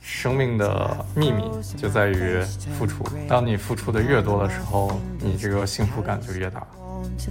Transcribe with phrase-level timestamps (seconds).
[0.00, 1.42] 生命的秘密
[1.76, 2.40] 就在于
[2.78, 3.04] 付出。
[3.28, 6.60] 当你付出的越多的时候，你这个幸福感就越大。
[6.60, 7.30] To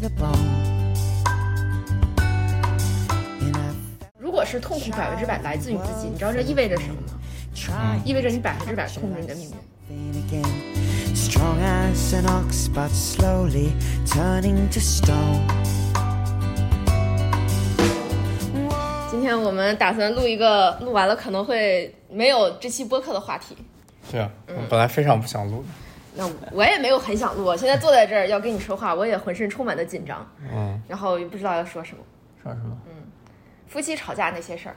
[4.20, 9.56] 如果是痛苦百分之百来自于自己，你知道这意味着什么吗意味着你百分之百控制你的命运。
[19.34, 23.58] 天我们打算录一个，录完了可能会没有这期播客的话题。
[24.12, 25.68] 对啊，我本来非常不想录的。
[26.16, 32.04] 那我也没有很想录，我现在坐在这儿要跟你说话，我也浑身充满了紧张，嗯，然后也不知道要说什么。
[32.44, 32.78] 说什么？
[32.86, 32.94] 嗯
[33.68, 34.76] 夫妻吵架那些事儿，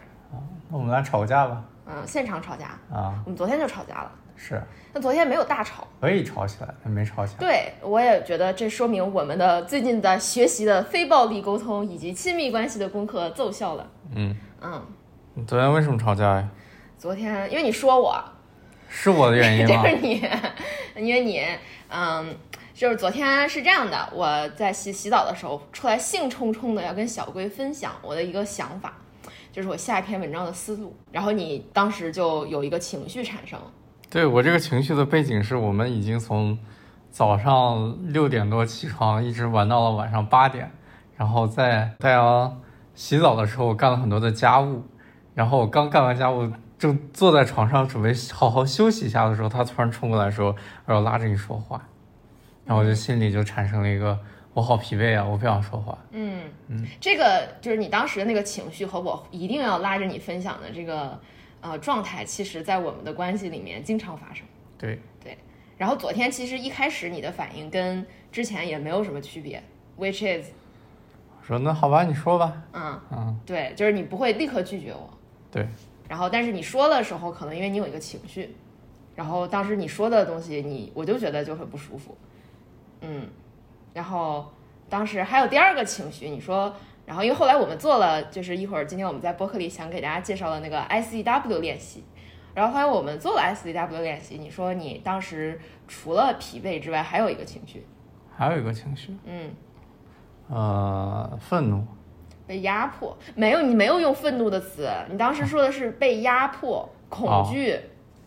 [0.70, 1.62] 那我们来吵个架吧。
[1.86, 4.10] 嗯，现场吵架，啊，我们昨天就吵架了。
[4.38, 7.38] 是那昨天没有大吵，可以吵起来，但没吵起来。
[7.38, 13.86] 对我也觉得这说明我们的最近的学习的非暴力沟通以及亲密关系的功课奏效了。
[14.14, 14.34] 嗯，
[14.68, 14.82] 嗯，
[15.34, 16.48] 你昨天为什么吵架呀？
[16.98, 18.20] 昨天因为你说我，
[18.88, 19.88] 是我的原因吗 就？
[19.90, 20.14] 是你，
[21.06, 21.40] 因为你，
[21.88, 22.34] 嗯，
[22.74, 28.94] 就是昨天是这样的，我在洗洗澡的时候出来兴冲冲的要跟小龟分享我的一个想法，
[29.52, 33.56] 就是我下一篇文章的思路，然后你当时就有一个情绪产生，
[34.10, 36.58] 对我这个情绪的背景是我们已经从
[37.12, 40.68] 早上六点多起床，一直玩到了晚上八点，
[41.16, 42.60] 然后在太阳
[42.96, 44.82] 洗澡的时候，我干了很多的家务，
[45.34, 51.88] 然后我刚干完家务，正坐在床上准备好好休息一下的时候，他突然冲过来说：“然后拉着你说话。”
[52.66, 54.18] 然后我就心里就产生了一个
[54.52, 55.96] 我好疲惫啊，我不想说话。
[56.10, 61.20] 嗯嗯这个就是你当时的那个情绪和我一定要拉着你分享的这个
[61.60, 64.44] 呃状态，其实在我们的关系里面经常发生。
[64.76, 65.38] 对对，
[65.76, 69.62] 然后昨天其实一开始你的反应跟之前也没有什么区别
[69.98, 70.65] ，which is 我
[71.46, 72.62] 说那好吧，你说吧。
[72.72, 73.00] 嗯。
[73.12, 75.08] 嗯，对，就是你不会立刻拒绝我，
[75.50, 75.66] 对，
[76.08, 78.56] 然后但是你说的时候，可能因为你有一个情绪，
[79.14, 82.16] 然后当时你说的东西，你我就觉得就很不舒服，
[83.02, 83.28] 嗯，
[83.94, 84.52] 然后
[84.88, 86.74] 当时还有第二个情绪，你说，
[87.06, 92.02] 然后因为后来我们做了，就是一会儿今天我们在播客里想给大家介绍的那个 ICW 练习，
[92.54, 97.86] 然后后来我们做了 SCW 练习，你说你当时除了疲惫之外，还有一个情绪，
[98.36, 99.50] 还有一个情绪，嗯，
[100.48, 101.84] 呃，愤怒。
[102.46, 107.76] 被压迫，没有，你没有用愤怒的词，你当时说的是被压迫、恐惧。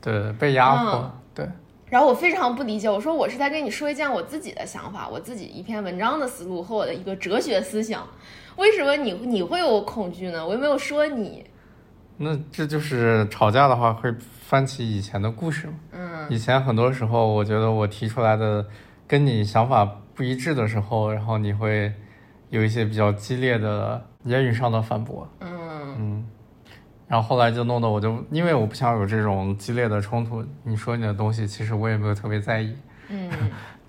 [0.02, 1.48] 对，被压迫，嗯对，
[1.88, 8.06] 然后我非常不理解，我说我是在跟你说一件我自己的想法，我自己一篇文章的思路和我的一个哲学思想，
[8.58, 10.46] 为什么你你会有恐惧呢？
[10.46, 11.46] 我又没有说你，
[12.18, 15.74] 那这就是吵架的话会翻起以前的故事嘛。
[15.94, 18.66] 嗯以前很多时候，我觉得我提出来的
[19.08, 21.92] 跟你想法不一致的时候，然后你会
[22.50, 25.96] 有一些比较激烈的言语上的反驳，嗯。
[25.98, 26.26] 嗯，
[27.08, 32.76] 然后后来就弄得我就因为我不想有这种激烈的冲突，你说你的东西，其实我也没有特别在意，
[33.10, 33.30] 嗯。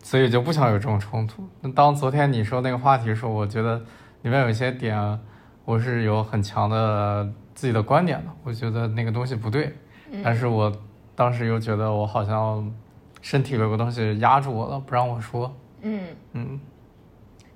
[0.03, 1.47] 所以就不想有这种冲突。
[1.60, 3.76] 那当昨天你说那个话题的时候，我觉得
[4.22, 5.21] 里面有一些点，
[5.66, 9.77] 我是有很强的自己的观点的，我觉得那个东西不对，
[10.25, 10.72] 但是我
[11.15, 12.72] 当时又觉得我好像
[13.21, 15.54] 身体有个东西压住我了，不让我说。
[15.82, 16.59] 嗯，嗯，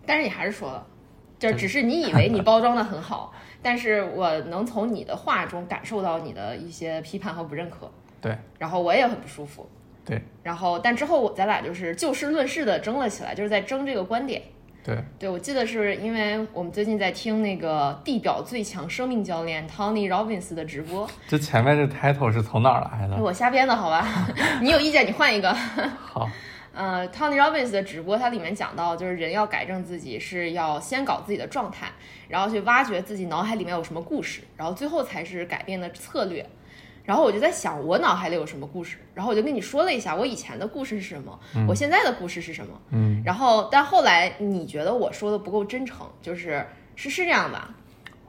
[0.05, 0.87] 但是你还是说了，
[1.50, 3.32] 就只是你以为你包装的很好，
[3.62, 7.91] 但是我能从你的话中感受到你的一些批判和不认可，
[8.21, 9.69] 对然后我也很不舒服。
[10.06, 14.43] 对然后，但之后我咱俩就是就事论事的争了起来，就是在争这个观点。
[14.84, 23.16] 对，对，我记得是因为我们最近在听那个地表最强生命教练 Tony Robbins 的直播， 这前面这 title 是从哪儿来的？
[23.16, 24.06] 我瞎编的好吧？
[24.61, 25.50] 你有意见你换一个。
[25.55, 26.28] 好，
[26.75, 31.93] 呃，Tony Robbins 的直播，它里面讲到，就是人要改正自己，是要先搞自己的状态，
[32.29, 36.45] 然后去挖掘自己脑海里面有什么故事，然后最后才是改变的策略。
[37.05, 38.97] 然后我就在想，我脑海里有什么故事？
[39.15, 42.81] 然后我就跟你说了一下，我以前的故事是什么，我现在的故事是什么。
[42.91, 47.75] 嗯，然后，但后来你觉得我说的不够真诚，就是是是这样吧？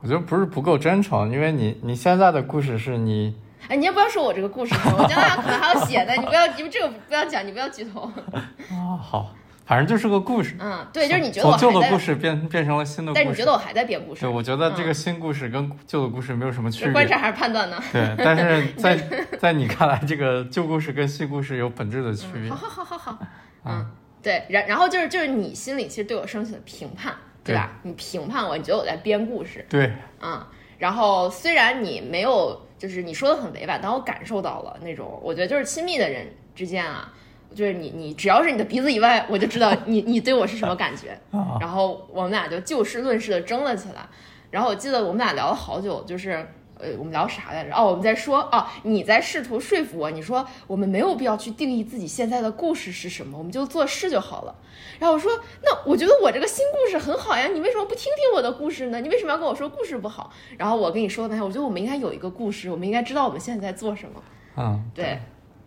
[0.02, 3.34] 我觉得不是不够真诚，因为你你现在的故事是你
[3.68, 8.02] 哎，你也不要说我这个故事，我将来可能还要写的，你不要，你这个不要讲，你不要剧透。
[8.02, 9.34] 啊好，
[9.66, 10.56] 反正就是个故事。
[10.60, 13.24] 嗯，对，就是你觉得我旧的故，事变变成了新的故事。
[13.24, 14.30] 但是你觉得我还在编故事对，？
[14.30, 16.88] 我觉得这个新故事跟旧的故事没有什么区别。
[16.88, 17.82] 是观察还是判断呢？
[17.92, 18.96] 对，但是 在
[19.40, 22.50] 在你看来，这个旧故事跟新故事有本质的区别。
[22.50, 23.20] 好好好好好，
[23.66, 23.92] 嗯，
[24.22, 27.14] 对，然然后就是就是你心里其实对我升起了评判，
[27.44, 27.72] 对吧？
[27.84, 29.92] 你评判我，你觉得我在编故事，对，
[30.22, 30.46] 嗯，
[30.78, 37.12] 然后虽然你没有，就是你说的很委婉，但我感受到了那种，我觉得就是亲密的人之间啊，
[37.54, 41.18] 就是你你只要是你的鼻子以外，我就知道 你你对我是什么感觉。
[41.60, 44.08] 然后我们俩就就事论事的争了起来。
[44.52, 46.32] 然后我记得我们俩聊了好久，就是
[46.78, 47.74] 呃，我们聊啥来着？
[47.76, 54.56] 哦，我们在说哦，你在试图说服我，你说我们没有必要去定义自己现在的故事是什么，我们就做事就好了。
[55.00, 55.32] 然后我说，
[55.62, 59.00] 那我觉得我这个新故事很好呀，你为什么不听听我的故事呢？
[59.02, 60.32] 你为什么要跟我说故事不好？
[60.58, 64.24] 然后我跟你说了半天，我觉得我们应该有一个故事，我们应该知道我们现在在做什么。
[64.58, 65.20] 嗯，对，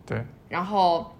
[0.05, 1.15] 对，然后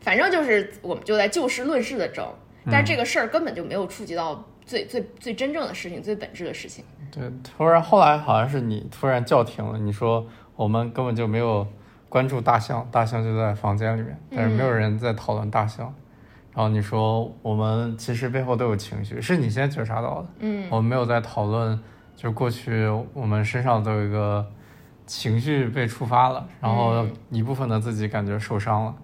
[0.00, 2.26] 反正就是我们就在就事论事的争，
[2.70, 6.84] 但是这个事儿根本就没有触及到最最最真正的事情、最本质的事情。
[7.12, 10.26] 对，突然后来好像是你突然叫停了，你说
[10.56, 11.64] 我们根本就没有
[12.08, 15.94] 关注大象，大象就在房间里面，但是没有人在讨论大象。
[16.54, 20.28] 然后你说我们其实背后都有情绪，是你先觉察到的。
[20.38, 21.78] 嗯我们没有在讨论，
[22.14, 24.46] 就过去我们身上都有一个
[25.06, 28.94] 情绪被触发了，然后嗯一部分的自己感觉受伤了。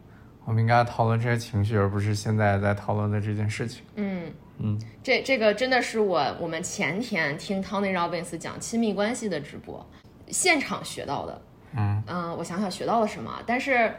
[0.45, 3.85] 我们应该讨论这些情绪，而不是现在在讨论的这件事情。
[3.97, 4.31] 嗯。
[4.63, 9.85] 嗯这这个真的是我我们前天听 Tony Robbins 讲亲密关系的直播，
[10.29, 11.43] 现场学到的。
[11.77, 13.91] 嗯嗯，我想想学到了什么，但是，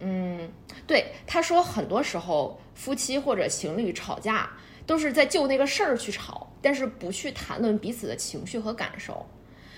[0.00, 0.50] 嗯，
[0.86, 4.50] 对，他说很多时候夫妻或者情侣吵架
[4.86, 9.24] 都是在就那个事儿去吵，但是不去谈论彼此的情绪和感受。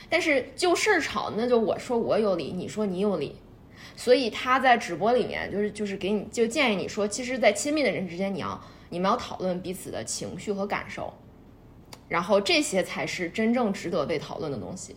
[0.08, 3.36] 但是就事儿吵，那就我说我有理，你说你有理。
[3.96, 8.58] 所以他在直播里面就是就是给你就建议你说，其实，在亲密的人之间，你要
[8.88, 11.12] 你们要讨论彼此的情绪和感受，
[12.08, 14.94] 然后这些才是真正值得被讨论的东西。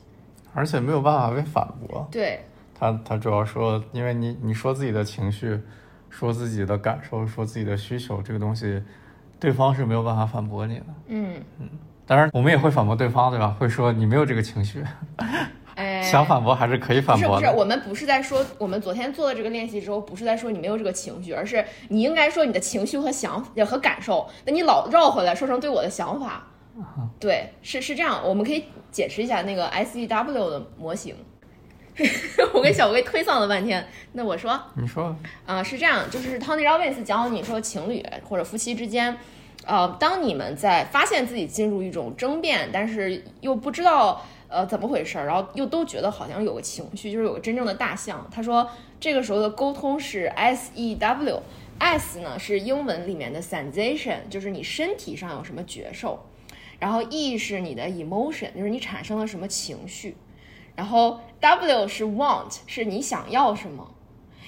[0.54, 2.08] 而且没有办法被反驳。
[2.12, 2.40] 对，
[2.78, 5.60] 他他主要说，因为你你说自己的情绪，
[6.10, 8.84] 说自己的感受，说自己的需求，这个东西，
[9.40, 10.86] 对方是没有办法反驳你的。
[11.08, 11.70] 嗯嗯，
[12.06, 13.56] 当然，我们也会反驳对方，对吧？
[13.58, 14.84] 会说你没有这个情绪，
[15.76, 24.30] 哎， 想反驳还是可以反驳不是不是，我们不是在说我们昨天做的这个练习之后，不是在说你没有这个情绪，而是你应该说你的情绪和想和感受。
[24.46, 26.46] 那你老绕回来说成对我的想法，
[27.20, 28.22] 对，是是这样。
[28.28, 31.16] 我们可以解释一下那个 SEW 的模型。
[32.54, 35.16] 我跟小薇推搡了半天，那我说，你说，
[35.46, 39.18] 啊、是这样，就是 Tony Robbins 教你说，情侣或者夫妻之间，
[39.66, 48.28] 呃，当你们在发现自己进入一种争辩，但是又不知道呃怎么回事儿，然后又都觉得好像有个情绪，就是有个真正的大象。
[48.30, 48.70] 他说，
[49.00, 51.42] 这个时候的沟通是 S E W。
[51.78, 56.18] S 呢是英文里面的 sensation，就是你身体上有什么觉受，
[56.80, 60.16] 然后 E 是你的 emotion，就是你产生了什么情绪，
[60.76, 63.90] 然后 W 是 want，是你想要什么。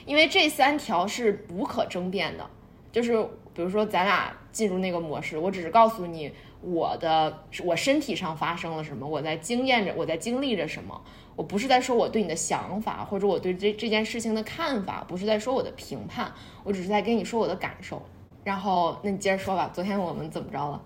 [0.05, 2.49] 因为这三条是无可争辩的，
[2.91, 3.21] 就是
[3.53, 6.31] 比如说咱俩进入那个模式，我只是告诉你
[6.61, 11.01] 我的我身体上发生了什么，我在经验着，我在经历着什么，
[11.35, 16.31] 我不是在说我对你的想法或者我对这这件事情的看法，不是在说我的评判，
[16.63, 18.01] 我只是在跟你说我的感受。
[18.45, 20.81] 然后，那你接着说吧，昨天我们怎么着了？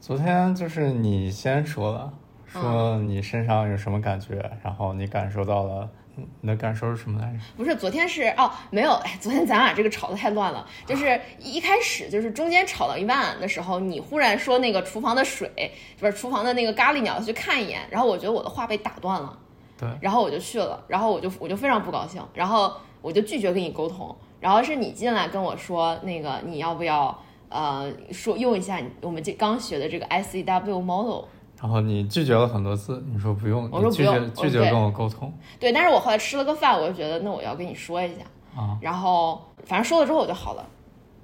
[0.00, 2.10] 昨天就是你先说了，
[2.52, 7.38] 说你身上有什么感觉，然后你感受到了，嗯你的感受是什么来着？
[7.56, 10.66] 不是，昨天是哦，没有，哎， 昨天咱俩这个吵得太乱了。
[10.84, 17.80] 就是一一开始就是中间吵到一半的时候，你忽然说那个厨房的水，不是厨房的那个咖喱，你要去看一眼。
[17.90, 19.38] 然后我觉得我的话被打断了，
[19.78, 24.14] 对，然后我就去了，然后我就我就非常不高兴，然后我就拒绝跟你沟通。
[24.40, 27.16] 然后是你进来跟我说那个你要不要
[27.50, 31.24] 呃说用一下我们这刚学的这个 SEW model。
[31.60, 38.22] 然后你拒绝了很多次，你说不用，我说你拒绝不用拒绝跟我沟通对，但是我后来吃了个饭，我就觉得那我要跟你说一下。
[38.56, 40.66] 啊，然后反正说了之后我就好了。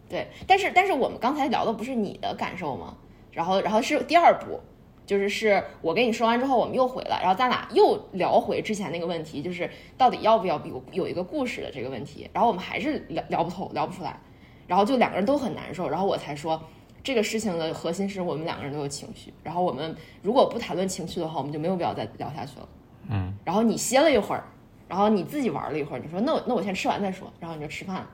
[0.08, 2.94] 对，但是但是我们刚才聊的不是你的感受吗？
[3.32, 4.60] 然后然后是第二步，
[5.04, 9.68] 就是是我跟你说完之后，我们又回来，然后咱俩又聊回之前那个问题，就是
[9.98, 12.30] 到底要不要有有一个故事的这个问题。
[12.32, 14.20] 然后我们还是聊聊不透，聊不出来，
[14.68, 15.88] 然后就两个人都很难受。
[15.88, 16.62] 然后我才说，
[17.06, 19.32] 这个事情的核心是我们两个人都有情绪。
[19.44, 22.68] 然后我们如果不谈论情绪的话，我们就没有必要再聊下去了。
[23.08, 24.42] 嗯，然后你歇了一会儿，
[24.88, 28.04] 然后你自己玩了一会儿，你说那我那我先吃完再说，然后你就吃饭，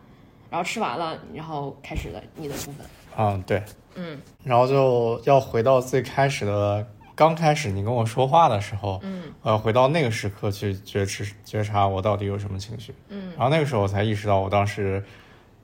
[0.50, 2.84] 然后吃完了，然后开始了你的部分。
[3.16, 3.62] 嗯，对，
[3.94, 15.02] 嗯然后就要回到最开始的，刚开始你跟我说话的时候，嗯我要回到那个时刻去觉知觉察我到底有什么情绪，嗯然后那个时候我才意识到我当时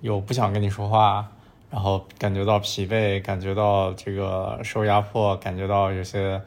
[0.01, 1.31] 有不想跟你说话，
[1.71, 6.41] 然后感觉到疲惫，感觉到这个受压迫，感觉到有些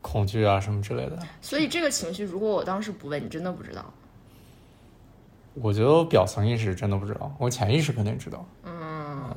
[0.00, 1.18] 恐惧啊什么之类的。
[1.40, 3.84] 所以这个情绪，如果我当时不问，你真的不知道。
[5.54, 8.44] 我觉得我表层意识真的不知道，我潜意识肯定知道。
[8.64, 9.34] 嗯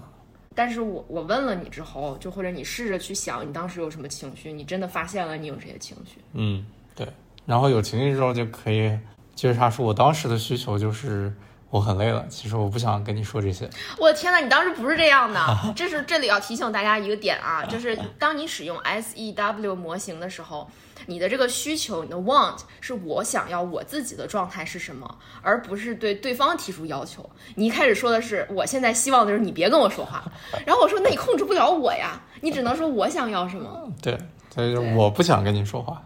[0.55, 6.17] 但是我我问了你之后，就或者你试着去想，你当时有什么情绪，你真的发现了你有这些情绪。
[6.33, 7.07] 嗯，对。
[7.45, 8.91] 然后有情绪之后就可以
[9.35, 11.31] 觉察出我当时的需求就是
[11.69, 13.69] 我很累了，其实我不想跟你说这些。
[13.99, 15.39] 我的天呐，你当时不是这样的，
[15.75, 20.69] 这是这里要提醒大家一个点啊，就是 当你使用 SEW 模型的时候，
[21.07, 27.29] 你的这个需求，你的 want 是我想要我自己的状态是什么，而不是对对方提出要求。
[27.55, 30.23] 你一开始说的是我现在希望的是你别跟我说话，
[30.65, 34.17] 然后我说那你控制不了我呀，你只能说我想要什么，对，
[34.55, 36.01] 所以就我不想跟你说话。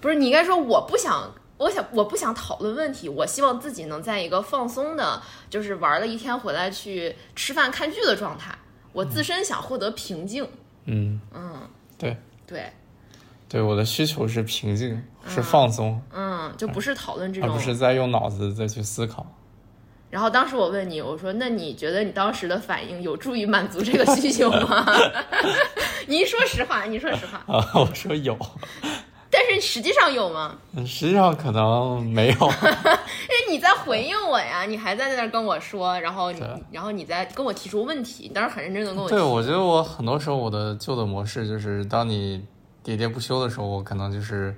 [0.00, 1.30] 不是你应该说我不想。
[1.62, 3.08] 我想，我不想讨论问题。
[3.08, 8.52] 我希望自己能在一个放松的，就是玩了一天回来去吃饭看剧的状态。
[8.92, 10.46] 我自身想获得平静。
[10.84, 11.62] 嗯嗯，
[11.96, 12.16] 对
[12.46, 12.70] 对
[13.48, 17.56] 对，我的需求是平静，是放松，嗯，就不是讨论这种而种。
[17.56, 19.24] 不是在用脑子再去思考。
[20.10, 24.84] 然后当时我问你，我说：“那你觉得你当时的反应有助于满足这个需求吗？”
[26.06, 27.38] 你说实话，你说实话。
[27.48, 28.36] 啊，我说有，
[29.34, 30.54] 但是实际上有吗？
[30.76, 32.34] 嗯实际上可能没有。
[32.34, 32.38] 因
[33.32, 39.08] 为你在回应我呀，你还在那儿跟我说，然后你，然后你在跟我提出问题，你当时很认真的跟我。
[39.08, 42.44] 对，我觉得我很多时候我的旧的模式就是，当你
[42.84, 44.54] 喋喋不休的时候，我可能就是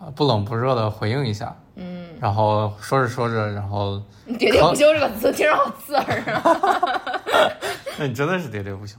[0.00, 7.12] 啊不冷不热的回应一下，嗯，然后说着说着，然后喋喋不休这个词听着好刺耳啊。
[7.98, 8.96] 那你真的是喋喋不休。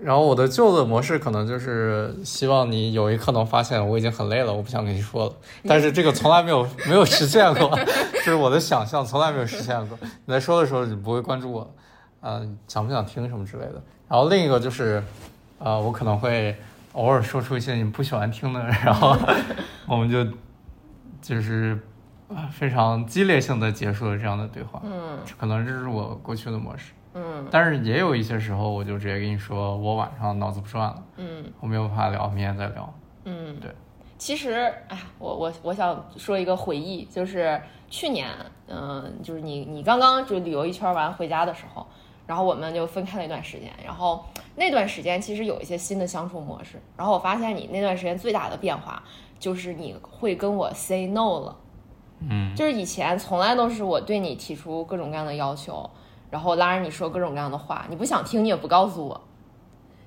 [0.00, 5.32] 然后我的旧的模式可能就是希望你有一刻能发现我已经很累了，我不想跟你说了。
[5.66, 7.70] 但是这个从来没有 没有实现过，
[8.14, 9.96] 就 是我的想象从来没有实现过。
[10.02, 11.74] 你在说的时候你不会关注我，
[12.20, 13.82] 嗯、想不想听什么之类的。
[14.08, 15.02] 然后另一个就是，
[15.58, 16.54] 呃，我可能会
[16.92, 19.16] 偶尔说出一些你不喜欢听的，然后
[19.86, 20.24] 我们就
[21.22, 21.78] 就是
[22.28, 24.82] 啊非常激烈性的结束了这样的对话。
[24.84, 26.92] 嗯可能这是我过去的模式。
[27.14, 32.92] 嗯但是也有一些时候，我就直接跟你说，我晚上脑子不转了，嗯我没有办法聊，明天再聊。
[33.24, 33.70] 嗯，对。
[34.16, 34.52] 其实，
[34.88, 38.28] 哎，我我我想说一个回忆，就是去年，
[38.68, 41.86] 嗯、就是你你刚刚就旅游一圈完回家的时候，
[42.26, 44.24] 然后我们就分开了一段时间，然后
[44.56, 49.02] 那段时间其实有一些新的相处模式，然后我发现你那段时间最大的变化
[49.38, 51.56] 就是你会跟我 say no 了。
[52.26, 55.90] 嗯就是以前从来都是我对你提出各种各样的要求，
[56.34, 59.20] 然后拉着你说各种各样的话，你不想听你也不告诉我，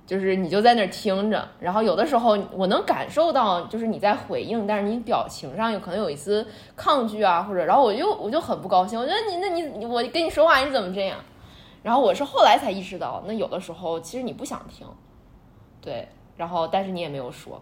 [0.05, 11.17] 就是你就在那儿听着，然后有的时候我能感受到就是你在回应，但是你表情上有可能有一丝抗拒啊，或者然后我就我就很不高兴，我觉得你那你你我跟你说话你怎么这样？
[11.81, 14.86] 然后我是后来才意识到，那有的时候其实你不想听，
[15.79, 17.62] 对，然后但是你也没有说，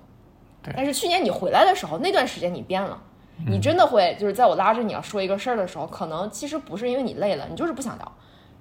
[0.63, 3.00] 对但是去年你回来的时候，那段时间你变了。
[3.45, 8.12] 你真的会就是在我拉着你要说一个事儿的时候，可能其实不是因为你累了，你就是不想聊，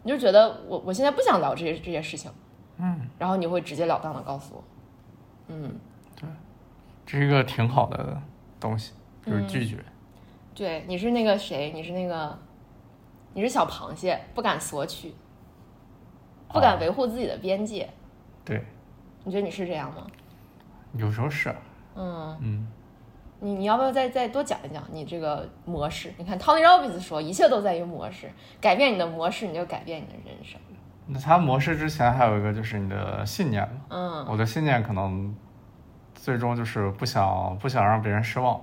[0.04, 2.30] 你就觉得我我现在不想聊这些这些事情，
[2.76, 4.64] 嗯，然后你会直截了当的告诉我，
[5.48, 5.74] 嗯，
[6.14, 6.28] 对
[7.04, 8.22] 这是一个挺好的
[8.60, 8.92] 东西，
[9.26, 9.48] 就是嗯。
[9.48, 9.84] 拒绝。
[10.54, 11.72] 对，你是那个谁？
[11.74, 12.38] 你是那个，
[13.32, 15.12] 你是小螃蟹，不敢索取，
[16.48, 16.78] 不敢哦。
[16.80, 17.90] 维护自己的边界，
[18.44, 18.62] 对，
[19.24, 20.06] 你觉得你是这样吗？
[20.92, 21.52] 有时候是，
[21.96, 22.68] 嗯，嗯，
[23.44, 26.10] 你你要不要再再多讲一讲你这个模式？
[26.16, 30.58] 你看 Tony Robbins 说，一切都在于模式，改变你的模式，你就改变你的人生。
[31.06, 33.80] 那它模式之前还有一个就是你的信念嘛。
[33.90, 35.36] 嗯我的信念可能
[36.14, 38.58] 最终就是不想不想让别人失望，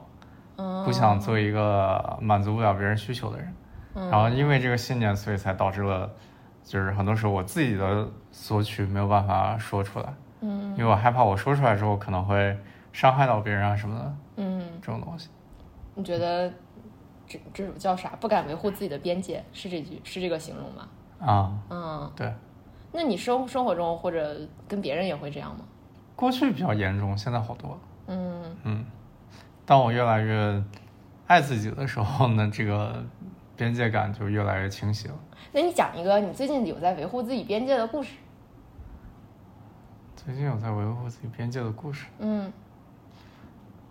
[0.56, 3.54] 嗯，不想做一个满足不了别人需求的人。
[3.94, 6.10] 嗯然后因为这个信念，所以才导致了，
[6.64, 10.06] 就是很多时候我自己的索取没有办法说出来，
[10.40, 12.58] 嗯因为我害怕我说出来之后可能会
[12.92, 15.30] 伤害到别人啊什么的嗯，这种东西。
[15.94, 16.52] 你觉得
[17.28, 18.10] 这这种叫啥？
[18.20, 20.88] 不敢维护自己的边界，是这句是这个形容吗？
[21.20, 22.34] 啊，嗯，对，
[22.92, 24.36] 那你生生活中或者
[24.68, 25.66] 跟别人也会这样吗？
[26.16, 27.78] 过去比较严重，现在好多了。
[28.08, 28.86] 嗯嗯，
[29.66, 30.64] 当我越来越
[31.28, 33.04] 爱自己的时候呢，这个
[33.56, 35.16] 边界感就越来越清晰了。
[35.52, 38.16] 那你讲一个你最近有在维护自己边界的故事。
[40.16, 42.54] 最近有在维护自己边界的故事嗯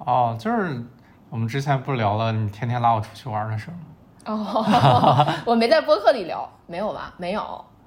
[0.01, 0.85] 哦，就是
[1.29, 3.81] 我们之前不是聊了你天天拉我出去玩的事儿吗？
[4.27, 7.15] 哦， 我没在播客里聊，没有吧？
[7.17, 7.43] 没有。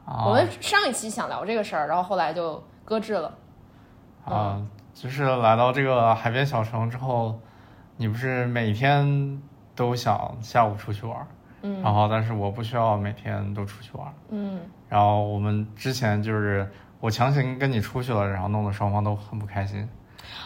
[0.05, 3.33] 啊，我们上一期想聊这个事儿，然后后来就搁置了。
[4.25, 4.61] 啊，
[4.93, 7.39] 就是来到这个海边小城之后，
[7.97, 9.41] 你不是每天
[9.75, 11.27] 都想下午出去玩儿，
[11.61, 19.87] 嗯然后但是我不需要每天都出去玩儿，嗯然后我们之前就是我强行跟你出去了，然后弄得双方都很不开心。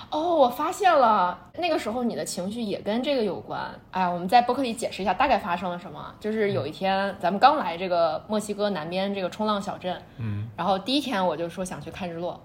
[0.10, 3.60] 哦，我发现了，那个时候你的情绪也跟这个有关。
[3.92, 6.14] 哎，我们在播客里解释一下大概发生了什么。
[6.20, 12.40] 就是有一天，咱们刚来这个墨西哥南边这个冲浪小镇，嗯然后第一天我就说想去看日落，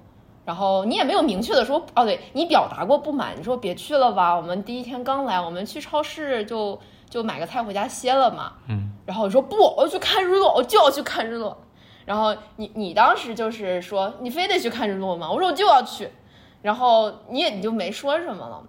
[0.44, 8.54] 然后你也没有明确的说，哦，对你表达过不满，你说别去了吧，我们第一天刚来，我们去超市就就买个菜回家歇了嘛。
[8.68, 11.56] 嗯然后我说不，我要去看日落，我就要去看日落。
[12.04, 15.30] 然后你你当时就是说你非得去看日落吗？
[15.30, 16.08] 我说我就要去。
[16.62, 18.62] 然后你也你就没说什么了。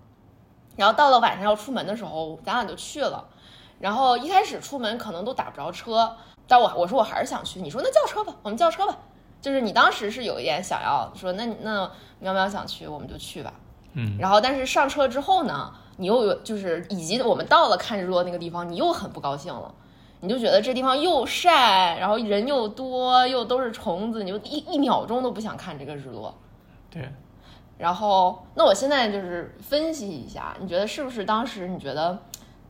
[0.76, 3.24] 然后到了晚上要出门的时候，咱俩就去了。
[3.80, 6.16] 然后一开始出门可能都打不着车，
[6.48, 7.62] 但我我说我还是想去。
[7.62, 8.98] 你说那叫车吧，我们叫车吧。
[9.42, 13.54] 就是你当时是有一点想要说，那那喵喵想去，我们就去吧。
[13.94, 19.74] 嗯，然后但是上车之后呢，你又有就是以及我们到了看日落那个地方，你又很不高兴了。
[20.22, 26.34] 你就觉得这地方又晒，然后人又多，又都是虫子，你就一一秒钟都不想看这个日落。
[26.90, 27.12] 对。
[27.84, 32.18] 然后，那我现在就是分析一下，你觉得是不是当时你觉得，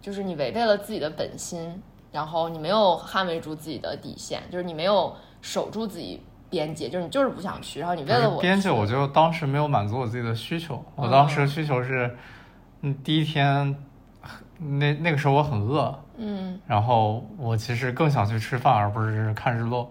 [0.01, 1.79] 就是你违背了自己的本心，
[2.12, 10.84] 然后你没有捍卫住自己的底线，就是你没有守住自己边界，就是你就是不想去，然后你为了我边界，我就当时没有满足我自己的需求。
[10.96, 12.17] 我当时的需求是，
[12.82, 13.75] 嗯，第一天，
[14.58, 19.88] 那那个时候我很饿，嗯，然后我其实更想去吃饭，而不是看日落。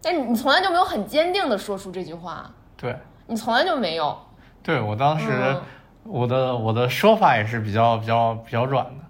[0.00, 2.96] 但你你从来就没有很坚定的说出这句话，对，
[3.26, 4.16] 你从来就没有。
[4.64, 5.62] 对我当时，嗯
[6.02, 9.04] 我的我的说法也是比较比较比较软的，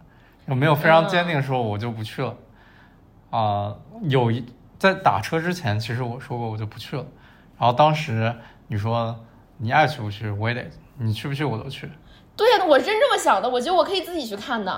[0.46, 2.34] 我没有非常坚定说我就不去了。
[3.30, 4.44] 啊、有一
[4.78, 7.04] 在打车之前，其实我说过我就不去了。
[7.58, 8.32] 然后当时
[8.68, 9.16] 你说
[9.56, 11.90] 你爱去不去，我也得，你去不去我都去
[12.37, 14.70] 对呀，我是真这么想的，我觉得我可以自己去看的，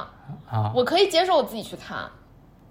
[0.50, 0.72] 啊。
[0.74, 1.98] 我可以接受我自己去看，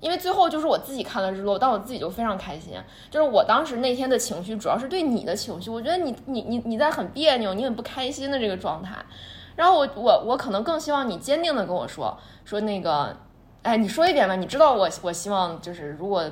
[0.06, 2.76] 因为最后就是我自己看了日落，但我自己就非常开心。
[3.10, 8.96] 就是我当时那天的情绪主要是对你的情绪，我觉得你你你你在很别扭，你很不开心的这个状态。
[9.56, 13.18] 然后我我我可能更希望你坚定的跟我说说那个，
[13.64, 16.24] 哎，你说一遍吧，你知道我我希望就是如果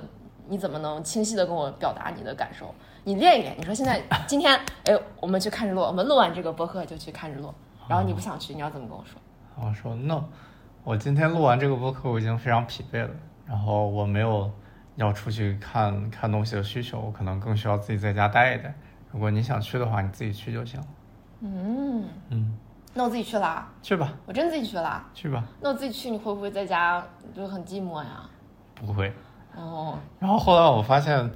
[0.49, 2.75] 你怎么能清晰的跟我表达你的感受，
[3.05, 3.55] 你练一练。
[3.57, 4.53] 你说现在今天
[4.85, 7.51] 哎，我们去看日落，我们录完这个播客就去看日落。
[7.87, 9.19] 然后你不想去，你要怎么跟我说？
[9.55, 10.23] 我说 no，
[10.83, 13.09] 我今天录完这个播客我已经非常疲惫了，
[13.45, 14.51] 然后我没有
[14.95, 18.73] 要出去看看东西的需求，我可能更需要自己在家待一待。
[19.12, 20.88] 如果你想去的话，你自己去就行了。
[21.41, 22.57] 嗯，嗯，
[22.93, 25.05] 那我自己去啦，去吧，我真自己去啦。
[25.13, 27.03] 去吧，那我自己去，你会不会在家
[27.35, 28.27] 就很寂寞呀？
[28.75, 29.12] 不会。
[29.56, 31.29] 哦，然后后来我发现，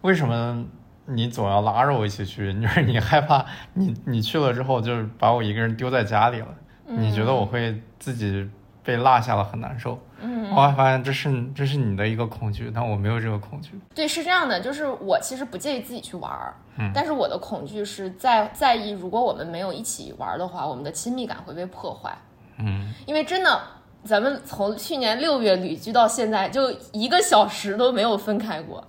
[0.00, 0.64] 为什么
[1.06, 2.52] 你总要拉着我一起去？
[2.60, 3.44] 就是你害怕
[3.74, 6.48] 你你去了之后，就是把我一个人丢在家里了，
[6.86, 8.48] 你觉得我会自己
[8.82, 9.98] 被落下了很难受。
[10.22, 13.70] 嗯，后来发现这是这是你的一个恐惧，但我没有这个恐惧。
[13.94, 22.16] 对，是这样的，就是我其实不介意自己去玩儿，嗯但是我的恐惧是在在意，如果我们没有一起玩儿的话，我们的亲密感会被破坏。
[22.58, 23.60] 嗯，因为真的，
[24.04, 28.84] 咱们从去年六月旅居到现在，就一个小时都没有分开过，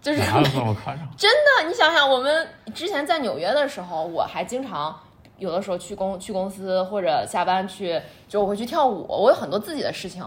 [0.00, 1.08] 就是这么夸张？
[1.18, 4.96] 真的，你想想，我们之前在纽约的时候，我还经常
[5.40, 10.24] 有的时候去公去公司或者下班去，就我会去跳舞，我有很多自己的事情。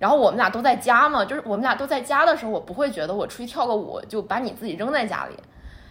[0.00, 5.36] 然后我们俩都在家嘛，就是我们俩都在家的时候，我不会觉得我出去跳个舞就把你自己扔在家里。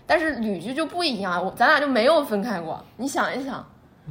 [0.06, 2.84] 但是旅居就不一样，我咱俩就没有分开过。
[2.98, 3.66] 你想一想，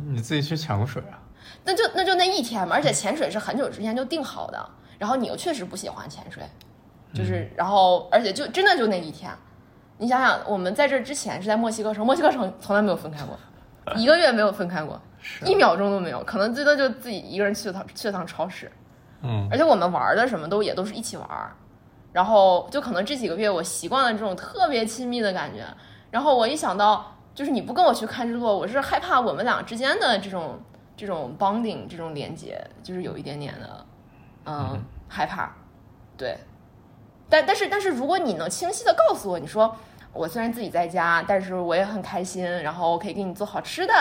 [0.08, 1.20] 你自己去潜过水啊？
[1.64, 4.70] 那就那就那一天嘛，而且潜水是很久之前就定好的。
[4.98, 6.42] 然后你又确实不喜欢潜水，
[7.12, 9.30] 就是然后而且就真的就那一天。
[9.98, 13.36] 你想想，我们在这之前是在墨西哥城，墨西哥城从来没有分开过，
[13.96, 15.00] 一个月没有分开过，
[15.44, 18.70] 一秒钟都没有，可能最多就自己一个人去了趟去了趟超市。
[19.22, 21.52] 嗯，而且我们玩的什么都也都是一起玩儿，
[22.12, 25.64] 然后就可能这几个月我习惯了这种特别亲密的感觉，
[26.10, 30.60] 然后我一想到就是你不跟我去看日落，我是害怕我们俩之间的这种
[30.96, 33.86] 这种 bonding 这种连接，就是有一点点的
[34.46, 35.54] 嗯害怕，
[36.16, 36.36] 对，
[37.28, 39.76] 但但是但是如果你能清晰的告诉我，你说
[40.12, 43.92] 我虽然自己在家，但是我也很开心，然后我可以给你做好吃的，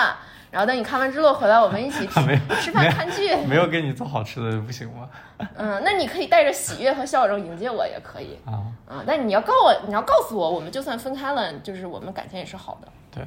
[0.52, 2.06] 然后等你看完之后回来，我们一起
[2.62, 3.36] 吃饭看剧。
[3.48, 5.10] 没有给你做好吃的不行吗？
[5.56, 12.88] 嗯，那你可以带着喜悦和笑容迎接我也可以，啊，嗯，但你要告我，你要告诉我，我们就算分开了，就是我们感情也是好的。
[13.10, 13.26] 对。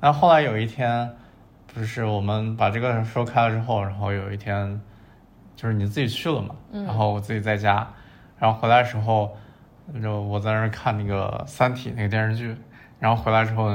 [0.00, 1.10] 那后后来有一天，
[1.74, 4.80] 不是我们把这个说开了之后，然后有一天，
[5.56, 7.86] 就是你自己去了嘛，然后我自己在家，
[8.38, 9.36] 然后回来的时候，
[10.02, 12.54] 就我在那儿看那个《三体》那个电视剧，
[12.98, 13.70] 然后回来之后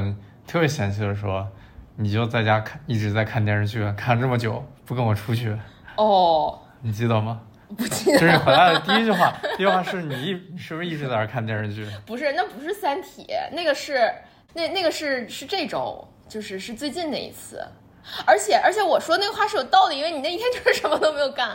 [0.47, 1.47] 特别嫌弃的说，
[1.95, 5.57] 你就在家看一直在看电视剧，看这么久不跟我出去，
[5.97, 7.41] 哦，你记得吗？
[7.75, 11.87] 不记得就是，你回来的第一句话，第一句话是你一你是不是一直在那儿看电视剧？
[12.05, 13.23] 不是，那不是《三体》，
[13.53, 14.13] 那个是
[14.53, 17.59] 那那个是是这周，就是是最近的一次。
[18.23, 21.51] 而且而且我说那个话是有道理，因为你那一天就是什么都没有干。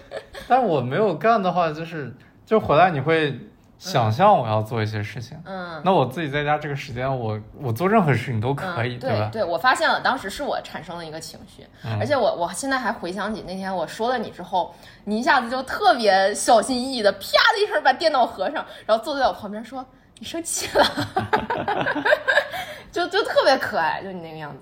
[0.48, 2.10] 但我没有干的话，就是
[2.46, 3.38] 就回来你会
[3.80, 5.40] 想象我要做一些事情。
[5.46, 9.30] 嗯，那我自己在家这个时间，我我做任何事情都可以，嗯、吧？
[9.32, 19.84] 对，我发现了，当时是我产生了一个情绪，嗯而且我我现在还回想起那天我说了你之后，你一下子就特别小心翼翼的，啪的一声把电脑合上，然后坐在我旁边说
[20.18, 20.84] 你生气了，
[22.92, 24.58] 就就特别可爱，就你那个样子。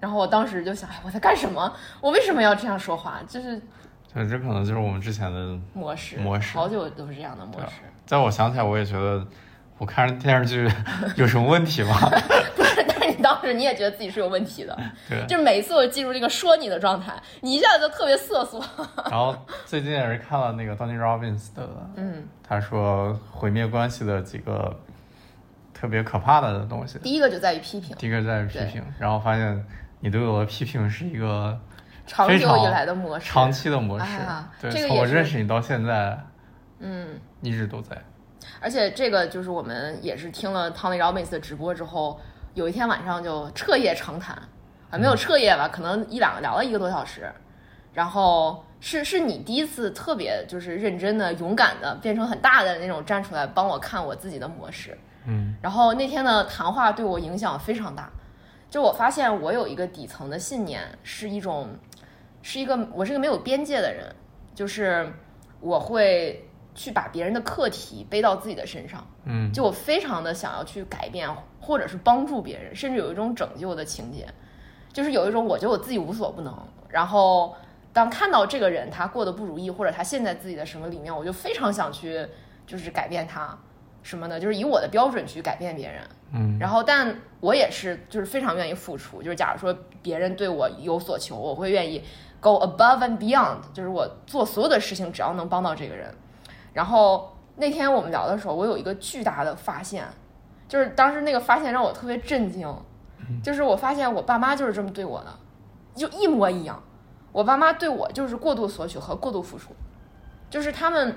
[0.00, 1.70] 然后我当时就想，哎，我在干什么？
[2.00, 3.20] 我为什么要这样说话？
[3.28, 3.60] 就是
[4.16, 7.82] 对，这可能就是我们之前的模式，模式好久都是这样的模式。
[8.06, 9.26] 在我想起来，我也觉得
[9.76, 10.74] 我看电视剧
[11.16, 11.94] 有什么问题吗？
[12.56, 14.74] 不是，但是你当时你也觉得自己是有问题的，
[15.06, 15.22] 对。
[15.26, 18.64] 就每一次我进入这个说你的状态，你一下子就特别瑟缩。
[19.10, 24.74] 然后最近也是看了那个 Tony Robbins 的，嗯，他说毁灭关系的几个
[25.74, 26.98] 特别可怕的东西。
[27.00, 29.62] 第一个就在于批评，第一个在于批评，然后发现
[30.00, 31.60] 你对我的批评是一个
[32.06, 34.04] 长久以来的模式，长期的模式。
[34.22, 36.18] 啊、对，这个从我认识你到现在，
[36.78, 37.96] 嗯，一直都在。
[38.60, 42.18] 而且这个就是我们也是听了 Tony Robbins 的直播之后，
[42.54, 44.36] 有一天晚上就彻夜长谈，
[44.90, 47.30] 啊，没有彻夜吧，可能一两个聊了一个多小时，
[47.92, 58.08] 然后是是你第一次特别就是认真的、勇敢的，变成很大的那种站出来帮我看我自己的模式，嗯，然后那天的谈话对我影响非常大，
[58.70, 61.68] 就我发现我有一个底层的信念，是一种，
[62.46, 64.14] 是一个我是一个没有边界的人，
[64.54, 65.12] 就是
[65.60, 66.42] 我会。
[66.78, 71.26] 去把别人的课题背到自己的身上，嗯，就我非常的想要去改变，
[71.58, 74.28] 或者是帮助别人，甚至有一种拯救的情节，
[74.92, 76.54] 就是有一种我觉得我自己无所不能，
[76.90, 77.56] 然后
[77.94, 82.28] 当看到这个人他过得不如意，或者他陷在自己的什么里面，我就非常想去
[82.66, 83.58] 就是改变他
[84.02, 86.02] 什么呢，就是以我的标准去改变别人，
[86.34, 92.04] 嗯，然后但我也是就是非常愿意付出，就是假如说别人对我有所求，我会愿意
[92.40, 96.14] go above and beyond，就是我做所有的事情，只要能帮到这个人。
[96.72, 100.06] 然后那天我们聊的时候，我有一个巨大的发现，
[100.68, 102.72] 就是当时那个发现让我特别震惊，
[103.42, 105.26] 就是我发现我爸妈就是这么对我的，
[105.94, 106.82] 就一模一样。
[107.32, 109.72] 我爸妈对我就是过度索取和过度付出，
[110.48, 111.16] 就是他们，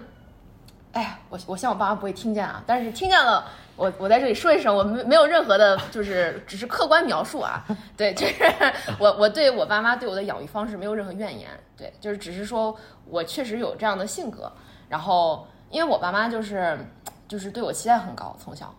[0.92, 7.64] 哎，我我希望我爸妈不会听见啊，但是听见了，我我在这里说一声，我没没有任何的，就是只是客观描述啊，
[7.96, 8.44] 对，就是
[9.00, 12.76] 我我对我爸妈对我的养育方式没有任何怨言，对，就是只是说
[13.06, 14.52] 我确实有这样的性格。
[14.90, 16.76] 然后，因为我爸妈就是，
[17.28, 18.74] 就是对我期待很高，从小，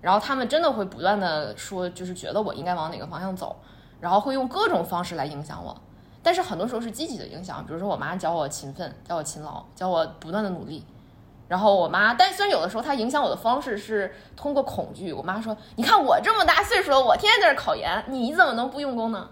[0.00, 3.54] 然后他们真的会不断的说，就是觉得我应该往哪个方向走，
[4.00, 5.78] 然后会用各种方式来影响我，
[6.22, 10.82] 但是很多时候是积极的影响，比如说我妈教我勤奋，教我勤劳，教我不断的努力，
[11.50, 19.28] 然后我妈，但虽然有的时候她影响我的方式是通过恐惧，我妈说，你看我这么大岁数了，我天天在这考研，你怎么能不用功呢？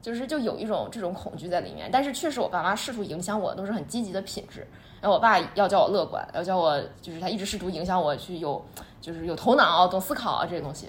[0.00, 4.64] 就是就有一种这种恐惧在里面，但是确实我爸妈试图影响我都是很积极的品质。
[5.00, 8.64] 然后我爸要教我乐观，要教我就是他一直试图影响我去有
[9.00, 10.88] 就是有头脑、懂思考啊这些东西。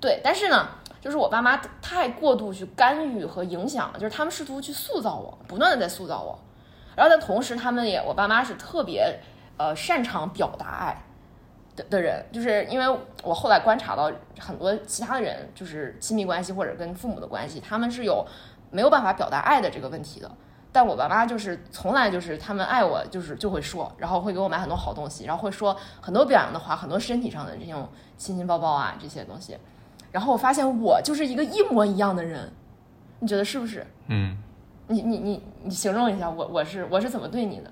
[0.00, 0.68] 对，但是呢，
[1.00, 6.38] 就是我爸妈太过度去干预和影响，就是他们试图去塑造我，不断的在塑造我。
[6.94, 9.18] 然后但同时，他们也我爸妈是特别
[9.62, 11.04] 呃擅长表达爱
[11.76, 18.26] 的的人，就是因为我后来观察到很多其他的人，就是亲密关系或者跟父母的关系，他们是有
[18.70, 20.28] 没有办法表达爱的这个问题的。
[20.72, 29.56] 但我爸妈就是从来就是他们爱我就是就会说，然后会给我买很多好东西，然后会说很多表扬的话，很多身体上的这种亲亲抱抱啊这些东西。
[30.10, 32.50] 然后我发现我就是一个一模一样的人，
[33.20, 33.86] 你觉得是不是？
[34.08, 34.36] 嗯，
[34.88, 37.70] 你你你你形容一下我我是我是怎么对你的？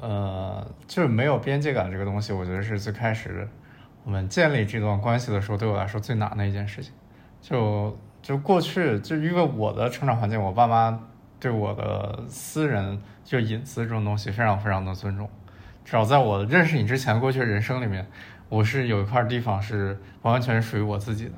[0.00, 3.48] 呃，就是没有边界感这个东西，我觉得是最开始
[4.04, 6.92] 我们建立这段关系的时候，对我来说最难的一件事情。
[7.40, 10.98] 就就过去，就因为我的成长环境，我爸妈
[11.38, 15.28] 对我的私人就隐私这种东西非常非常的尊重。
[15.84, 18.06] 至少在我认识你之前，过去人生里面，
[18.48, 21.32] 我是有一块地方是完完全属于我自己的。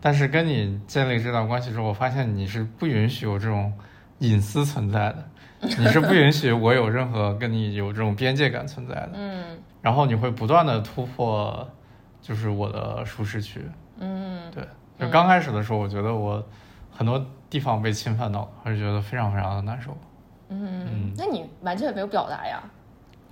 [0.00, 3.72] 但是跟你建立这段关系之后，我发现你是不允许有这种
[4.18, 5.28] 隐私存在的，
[5.60, 9.10] 你是不允许我有任何跟你有这种边界感存在的。
[9.14, 9.44] 嗯
[9.82, 11.64] 然后你会不断的突破，
[12.20, 13.64] 就是我的舒适区。
[14.00, 14.66] 嗯对，
[14.98, 16.44] 就刚开始的时候，我觉得我
[16.90, 19.96] 很多地方被侵犯到了，我就觉得非常非常的难受。
[20.48, 22.60] 嗯，那你完全没有表达呀？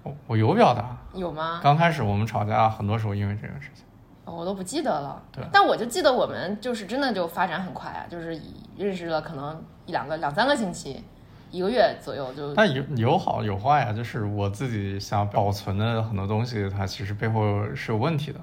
[0.04, 1.58] 我我有表达，有吗？
[1.60, 3.83] 刚开始我们吵架，很多时候因为这个事情。
[4.24, 5.22] 我都不记得了。
[5.32, 11.02] 对但我就记得我们就是真的就发展很快啊，就是以认识了可能一两个两三个星期，
[11.50, 12.54] 一个月左右就。
[12.54, 18.40] 但有有好有坏啊、就是我自己想保存的很多东西，它其实背后是有问题的。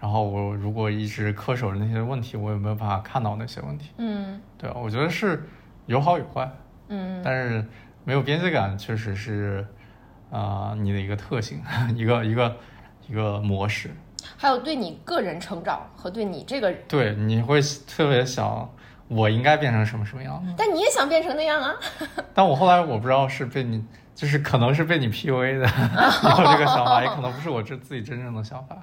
[0.00, 3.90] 然后我如果一直恪守着那些问题，我也没有办法看到那些问题。
[3.96, 5.48] 嗯对啊，我觉得是
[5.86, 6.50] 有好有坏，
[6.88, 7.64] 嗯但是
[8.04, 9.66] 没有边界感确实是，
[10.30, 11.62] 呃你的一个特性，
[11.96, 12.56] 一个一个
[13.08, 13.90] 一个模式。
[14.36, 18.68] 还有对你个人成长和对你这个，对，你会特别想
[19.08, 20.42] 我应该变成什么什么样。
[20.56, 21.74] 但你也想变成那样啊。
[22.34, 23.84] 但我后来我不知道是被你，
[24.14, 28.76] 就是可能是被你 PUA 的 有这个想法，也可能不是我这自己真正的想法。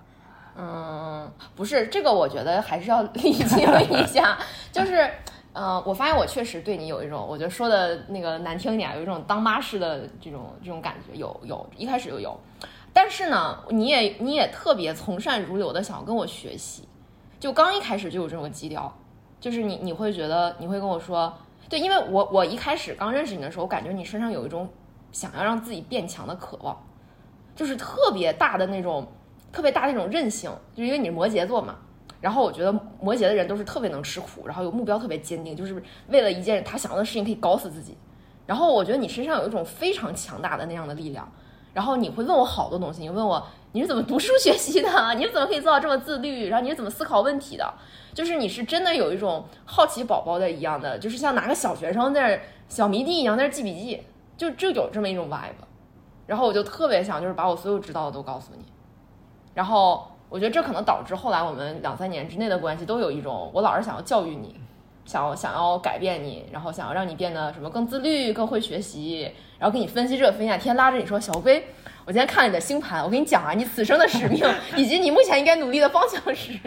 [0.58, 4.38] 嗯，不是这个，我觉得还是要理清一下。
[4.72, 5.10] 就是，
[5.54, 12.40] 呃，我发现我确实对你有一种，我觉得说的那个难听一点，有一种当妈式的这种这种感觉，有有，一开始就有。
[12.94, 16.88] 但是呢，你也你也特别从善如流的想要跟我学习，
[17.40, 18.94] 就刚一开始就有这种基调，
[19.40, 21.34] 就是你你会觉得你会跟我说，
[21.70, 24.70] 对，因为我我一开始刚认识你的时候，我感觉你身上有一种
[25.12, 26.78] 想要让自己变强的渴望，
[27.56, 29.08] 就是特别大的那种。
[29.54, 31.76] 特别大的那种韧性，就因为你是摩羯座嘛。
[32.22, 37.98] 然后我觉得摩羯的人都是特别能吃苦，然后有目标特别坚定，就是为了一件他想要的事情可以搞死自己。
[38.48, 41.30] 然后我觉得你身上有一种非常强大的那样的力量。
[41.74, 47.74] 然后你会问我好多东西，你问我你是怎么读书学习的，你是怎么可以做到这么自律，然后你是怎么思考问题的，
[48.14, 54.04] 就是你是真的有一种好奇宝宝的一样的，就是像哪个小学生在那小迷弟一样在那记笔记，
[54.36, 55.64] 就就有这么一种 vibe。
[56.28, 58.66] 然后我就特别想就是把我所有知道的都告诉你。
[59.54, 64.56] 然后我觉得这可能导致后来我们两三年之内的关系都有一种，我老是想要教育你，
[65.06, 71.66] 想要想要改变你，然后想要让你变得什么更自律、更会学习，然后给你分析这分析那，天拉着你说小飞，
[72.06, 74.44] 我今天看了你的星盘，我跟你讲啊，你此生的使命
[74.78, 76.58] 以及你目前应该努力的方向是，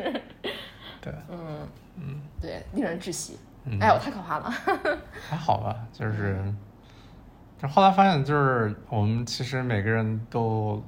[1.00, 1.66] 对，嗯。
[1.96, 3.38] 嗯，对，令人窒息，
[3.80, 4.52] 哎呦，太可怕了，
[5.30, 6.36] 还好吧，就是，
[7.62, 10.82] 就后来发现就是我们其实每个人都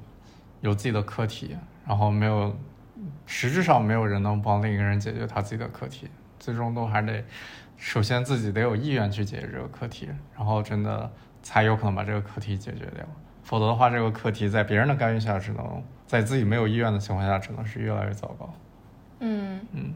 [0.59, 1.55] 有自己的课题。
[1.87, 2.53] 然后没有，
[3.25, 6.09] 实质上没有人能帮另一个人解决他自己的课题，
[6.47, 7.21] 最终都还得，
[7.75, 11.11] 首先自己得有意愿去解决这个课题，然后真的
[11.43, 13.05] 才有可能把这个课题解决掉，
[13.43, 18.49] 否则的话，这个课题在别人的干预下，只能在自己没有意愿的情况下，只能是越来越糟糕。
[19.19, 19.93] 嗯嗯，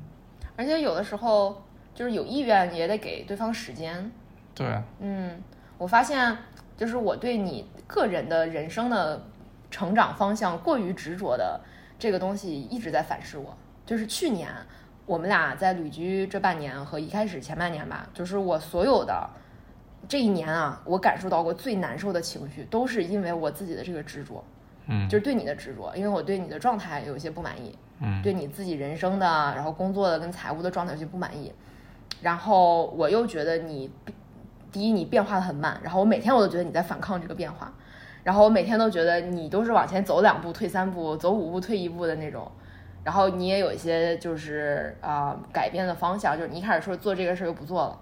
[0.57, 1.63] 而且有的时候
[1.95, 4.11] 就是有意愿也得给对方时间。
[4.53, 4.67] 对。
[4.99, 5.41] 嗯，
[5.77, 6.37] 我发现
[6.75, 9.23] 就是我对你个人的人生的
[9.69, 11.61] 成长方向过于执着的。
[11.97, 14.49] 这个东西一直在反噬我，就是去年
[15.05, 19.29] 我们俩在旅居这半年和一开始前半年吧，就是我所有的
[20.07, 24.43] 这一年啊，我感受到过最难受的情绪，都是因为我自己的这个执着，
[24.87, 31.51] 嗯，就是对你的执着，因为我对你的状态有一些不满意，嗯，对你自己人生的，然后工作的跟财务的状态有些不满意，
[32.21, 33.91] 然后我又觉得你，
[34.71, 37.73] 第一你变化的很慢，然后我每天我都觉得你在反抗这个变化。
[38.23, 42.51] 然后我每天都觉得你都是往前走两步退三步，走五步退一步的那种，
[43.03, 47.99] 然后你也有一些就是啊改变的方向，就是你一开始说做这个事儿又不做了，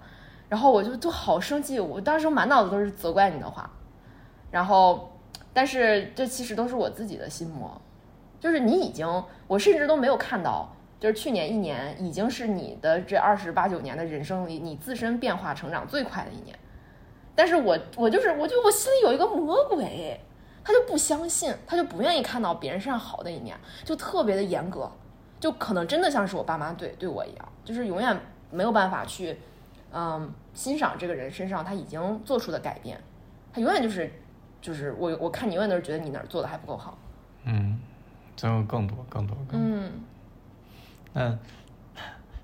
[0.48, 3.70] 然后我就就好生气，我当时满脑子都是责怪你的话，
[4.50, 5.10] 然后
[5.52, 7.80] 但是这其实都是我自己的心魔，
[8.38, 9.06] 就是你已经
[9.46, 16.56] 我甚至都没有看到，就是去年一年已经是你的这二十八九年的人生里你自身变化成长最快的一年。
[17.34, 20.20] 但是我我就是我就我心里有一个魔鬼，
[20.64, 24.90] 他就不相信，他就不愿意看到别人身上好的一面，就特别的严格，
[25.38, 28.18] 就可能真的像是我爸妈对对我一样，就是永远
[28.50, 29.38] 没有办法去，
[29.92, 33.00] 嗯，欣赏这个人身上他已经做出的改变，
[33.52, 34.12] 他永远就是
[34.60, 36.98] 就是我我看你永远都是觉得你哪儿做的还不够好，
[37.44, 37.80] 嗯，
[38.36, 39.92] 最后更多更多更多，嗯，
[41.12, 41.38] 那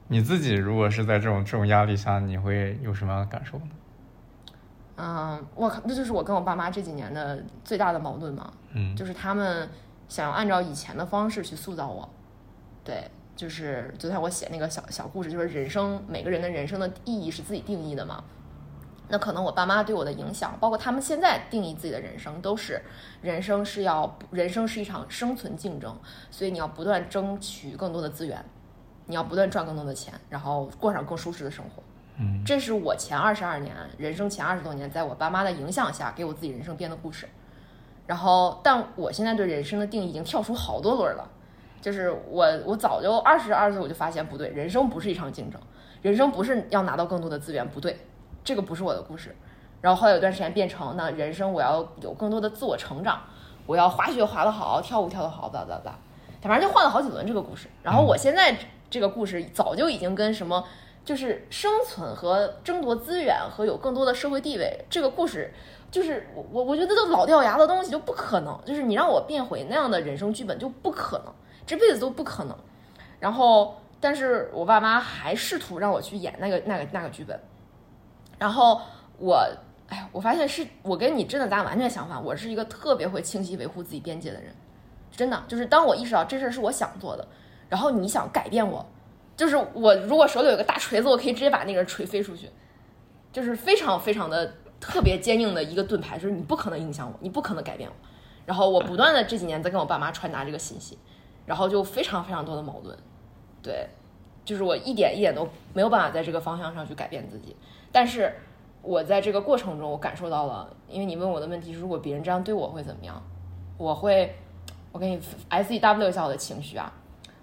[0.08, 3.68] 你自己如果是在这种这种压力下，你会有什么样的感受呢？
[4.96, 8.52] 嗯，我靠，那就是我跟我爸妈这几年的最大的矛盾嘛。
[8.72, 9.68] 嗯，就是他们
[10.08, 12.08] 想要按照以前的方式去塑造我。
[12.82, 18.24] 对，就是昨天我写那个小小故事，就是人生每个人的人生的意义是自己定义的嘛。
[19.08, 22.80] 那可能我爸妈对我的影响，包括他们现在定义自己的人生，都是
[23.22, 25.96] 人生是要人生是一场生存竞争，
[26.30, 28.44] 所以你要不断争取更多的资源，
[29.04, 31.82] 你要不断赚更多的钱，然后过上更舒适的生活。
[32.18, 37.28] 嗯，这是我前二十二年人生前二十多年，在我爸妈的影响下给我自己人生编的故事。
[38.06, 41.28] 然后，但我现在对人生的定义已经跳出好多轮了。
[41.80, 45.60] 就是我，我早就二十二岁我就发现不对，人生不是一场竞争，
[46.02, 47.98] 人生不是要拿到更多的资源，不对，
[48.42, 49.36] 这个不是我的故事。
[49.82, 53.20] 然后后来有段时间变成，那人生我要有更多的自我成长，
[53.66, 55.92] 我要滑雪滑得好，跳舞跳得好，blah blah blah，
[56.40, 57.68] 反正就换了好几轮这个故事。
[57.82, 58.56] 然后我现在
[58.88, 60.64] 这个故事早就已经跟什么。
[61.06, 65.52] 就是生存和争夺资源和有更多的社会地位，这个故事
[65.88, 71.32] 就是我我我觉得都老掉牙的东西就不可能，就是你让我变回那样的人生剧本就不可能，
[71.64, 72.58] 这辈子都不可能。
[73.20, 77.38] 然后，但是我爸妈还试图让我去演那个那个那个剧本，
[78.36, 78.80] 然后
[79.18, 79.36] 我
[79.88, 84.52] 哎呀，我发现是我跟你真的咱完全相反，我是一个特别会清晰维护自己边界的人，
[85.12, 87.26] 真的就是当我意识到这事儿是我想做的，
[87.68, 88.84] 然后你想改变我，
[89.36, 92.48] 就是我如果手里有个大锤子，我可以直接把那个人锤飞出去，
[93.32, 97.94] 就是非常非常的特别坚硬的一个盾牌，就是你不可能影响我，你不可能改变我。
[98.46, 100.96] 然后我不断的这几年在跟我爸妈传达这个信息，
[101.44, 102.96] 然后就非常非常多的矛盾，
[103.60, 103.88] 对，
[104.44, 107.56] 就是我一点一点都没有办法在这个方向上去改变自己，
[107.90, 108.32] 但是
[108.82, 113.20] 我在这个过程中，我感受到了，因为你问我的问题是，如果别人这样对我会怎么样？
[113.76, 114.34] 我会，
[114.92, 116.92] 我给你 S E W 一下我的情绪啊，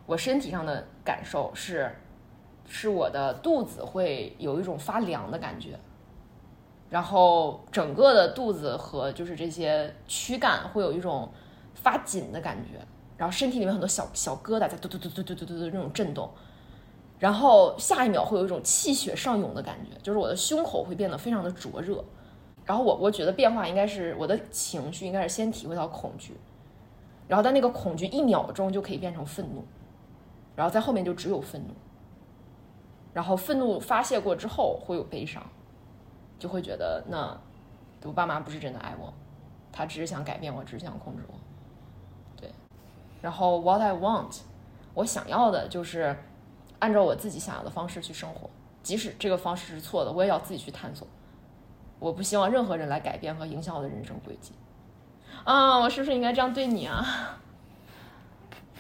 [0.06, 1.96] 我身体上的感受是，
[2.68, 5.80] 是我的肚子会有一种发凉的感觉。
[6.90, 11.28] 然后整个的肚子和就是这些躯干会有一种
[11.74, 12.80] 发紧的感觉，
[13.18, 16.30] 然后身体里面很多小小疙瘩在嘟嘟嘟嘟嘟嘟嘟那种震动，
[17.18, 22.06] 然后下一秒会有一种气血上涌的感觉，就是我的胸口会变得非常的灼热，
[22.64, 26.38] 然后我我觉得变化应该是我的情绪应该是先体会到恐惧，
[27.28, 29.66] 然后但那个恐惧一秒钟就可以变成愤怒，
[30.56, 31.74] 然后在后面就只有愤怒，
[33.14, 35.44] 然后愤怒发泄过之后会有悲伤。
[36.40, 37.38] 就会觉得，那
[38.04, 39.14] 我爸妈不是真的爱我，
[39.72, 41.34] 他只是想改变我，只是想控制我。
[42.36, 42.52] 对，
[43.22, 44.42] 然后 what I want，
[44.94, 46.14] 我想要的就是
[46.80, 48.50] 按照我自己想要的方式去生活，
[48.82, 51.08] 即使这个方式是错的，我也要自己去探索。
[51.98, 54.52] 我不希望任何人来改变和影响我的人生轨迹。
[55.46, 57.40] 啊，我是不是应该这样对你啊？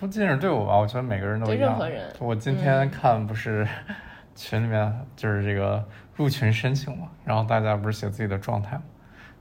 [0.03, 1.69] 不仅是对我吧，我觉得每个人都对一样。
[1.69, 3.65] 任何人我今天看不是
[4.35, 5.81] 群里面就是这个。
[6.15, 8.83] 入群申请嘛，然后大家不是写自己的状态嘛，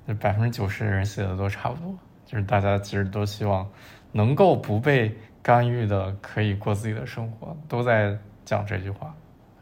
[0.08, 1.94] 就百分之九十的人写的都差不多，
[2.24, 3.68] 就是大家其实都希望
[4.10, 9.14] 能够不被干预的，可以过自己的生活，都在讲这句话，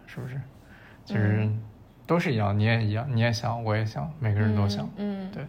[0.06, 0.40] 是不是？
[1.04, 1.50] 其实
[2.06, 5.44] 都是一样，你也一样，你也想，我也想，每个人都想，嗯，对。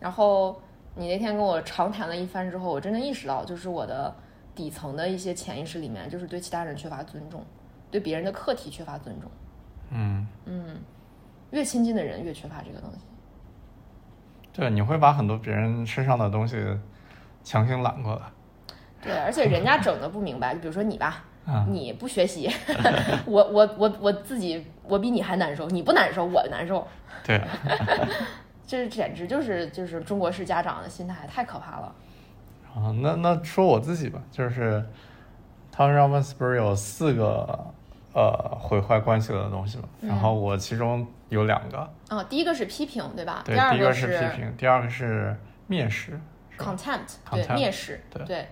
[0.00, 0.60] 然后
[0.96, 4.12] 你那天跟我长谈了一番之后，我真的意识到，就是我的
[4.58, 7.46] 底层的一些潜意识里面，就是对其他人缺乏尊重，
[7.92, 9.30] 对别人的课题缺乏尊重。
[9.90, 10.80] 嗯嗯，
[11.52, 12.98] 越亲近的人越缺乏这个东西。
[14.52, 16.56] 对，你会把很多别人身上的东西
[17.44, 18.22] 强行揽过来。
[19.00, 22.50] 对，而且人家整的不明白，就比如说你吧，啊你不学习，
[23.26, 26.84] 我我我我自己我比你还难受，你不难受我难受，
[27.22, 27.40] 对，
[28.66, 31.94] 这 简直就是就是中国式家长的心态，太可怕了。
[32.78, 34.84] 啊，那那说我自己吧，就是
[35.74, 37.58] Tony Robbins 不是有四个
[38.14, 39.84] 呃毁坏关系的东西嘛？
[40.00, 43.42] 然后我其中有两个，啊，第一个是批评，对吧？
[43.44, 45.36] 对，第二个是批评，第二个是
[45.68, 46.18] 蔑视
[46.56, 48.48] ，contempt，对蔑视，对对，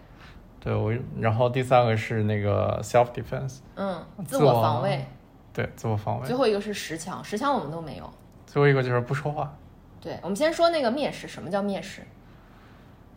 [0.61, 5.07] 对我，然后第三个是那个 self defense，嗯，自我防卫。
[5.53, 6.37] 对，自我防卫最。
[6.37, 8.11] 后一个是十强，十强我们都没有。
[8.47, 9.55] 最后一个就是不说话。
[10.03, 12.03] 对，我们先说那个蔑视，什么叫蔑视？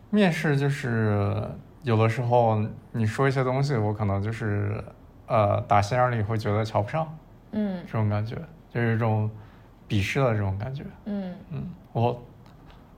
[0.10, 1.48] 面试就是
[1.84, 4.84] 有的时候你说一些东西，我可能就是
[5.28, 7.08] 呃打心眼里会觉得瞧不上
[7.52, 8.36] 嗯这种感觉，
[8.70, 9.30] 就是一种
[9.88, 10.84] 鄙视的这种感觉。
[11.06, 12.24] 嗯嗯，我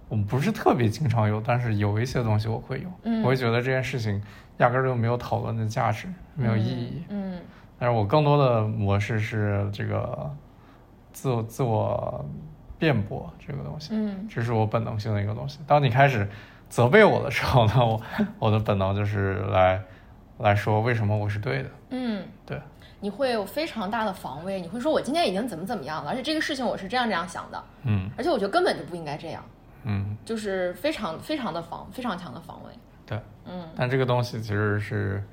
[0.09, 4.21] 我不是特别经常有，但是有一些东西我会有，嗯我会觉得这件事情
[4.57, 7.03] 压根儿就没有讨论的价值，没有意义。
[7.09, 7.39] 嗯
[7.77, 10.31] 但是我更多的模式是这个
[11.11, 12.23] 自我自我
[12.77, 15.59] 辩驳这个东西，嗯这是我本能性的一个东西。
[15.65, 16.27] 当你开始
[16.71, 18.01] 责备我的时候呢，我
[18.39, 19.79] 我的本能就是来
[20.39, 21.69] 来说为什么我是对的。
[21.89, 22.59] 嗯，对，
[23.01, 29.43] 你会有非常大的防卫，你会说我今天已经怎么怎么样了，而且这个事情我是这样这样想的，嗯而且我觉得根本就不应该这样，
[29.83, 32.71] 嗯，就是非常非常的防，非常强的防卫。
[33.05, 33.19] 对。
[33.45, 35.23] 嗯，但这个东西其实是，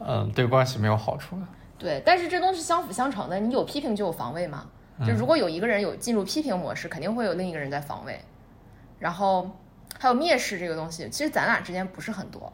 [0.00, 1.42] 嗯、对关系没有好处的。
[1.78, 4.66] 对，但是这东西相辅相成的，你有批评就有防卫嘛。
[4.98, 8.20] 嗯就如果有一个人有进入批评模式，肯定会有另一个人在防卫。
[8.98, 9.50] 然后
[10.02, 12.52] 还有蔑视这个东西，其实咱俩之间不是很多。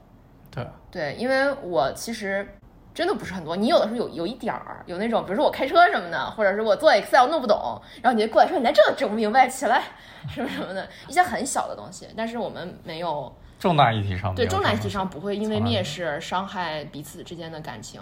[0.50, 2.46] 对，对，因为我其实
[2.92, 3.56] 真的不是很多。
[3.56, 9.82] 你有的时候有有一点儿，有那种，比如说我开车什么的，或者是我做 Excel 弄不懂，然后你就过来说你连这都整不明白，起来
[10.28, 12.06] 什么什么的，一些很小的东西。
[12.14, 18.00] 但是我们没有重大议题上对重大议题上不会因为蔑视而伤害彼此之间的感情。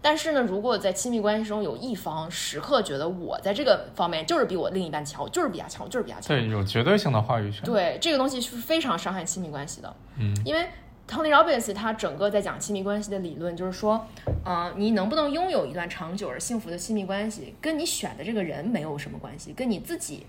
[0.00, 7.62] 但是呢，如果在亲密关系中有一方时刻觉得我在这个方面就是比我另一半强，我就是比他强，我就是比他强，对，有绝对性的话语权。
[7.62, 9.94] 对这个东西是非常伤害亲密关系的。
[10.18, 10.66] 嗯，因为
[11.08, 14.06] Tony Robbins 他整个在讲亲密关系的理论，就是说，
[14.44, 20.26] 呃，你能不能拥有一段长久而幸福的亲密关系，跟你选的这个人没有什么关系，跟你自己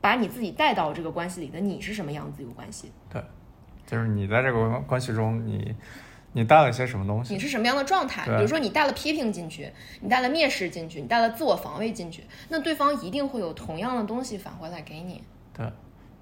[0.00, 2.90] 把你自己带到这个关系里的你是什么样子有关系。
[3.12, 3.22] 对，
[3.86, 5.74] 就是你在这个关系中，你
[6.32, 7.34] 你带了些什么东西？
[7.34, 8.24] 你是什么样的状态？
[8.24, 9.70] 比如说你带了批评进去，
[10.00, 15.22] 你带了蔑视进去，你带了自我防卫进去，那对方一定会有同样的东西返回来给你。
[15.52, 15.66] 对。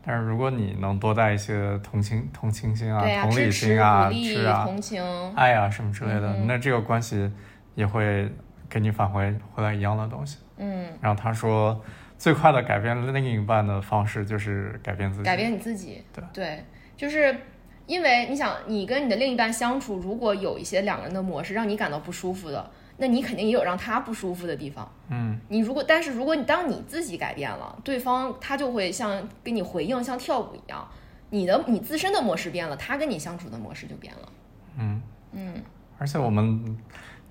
[0.04, 7.30] 但是如果你能多带一些同情、同情心啊、同理心啊、鼓励、是啊、同情，爱啊什么之类的，嗯那这个关系
[7.76, 8.28] 也会
[8.68, 10.38] 给你返回回来一样的东西。
[10.56, 11.80] 嗯，然后他说，
[12.18, 15.22] 最快的改变另一半的方式就是改变自己。
[15.22, 16.02] 改变你自己。
[16.12, 16.64] 对对
[16.96, 17.36] 就是
[17.86, 24.90] 因为你想，你跟你的另一半相处，如果有一些两个人的模式让你感到不舒服的，那你肯定也有让他不舒服的地方。
[25.10, 30.86] 嗯，你如果，但是如果你当你自己改变了，对方他就会像跟你回应，像跳舞一样，
[31.30, 34.32] 你的你自身的模式变了，他跟你相处的模式就变了。
[34.78, 35.02] 嗯
[35.32, 35.54] 嗯，
[35.98, 36.78] 而且我们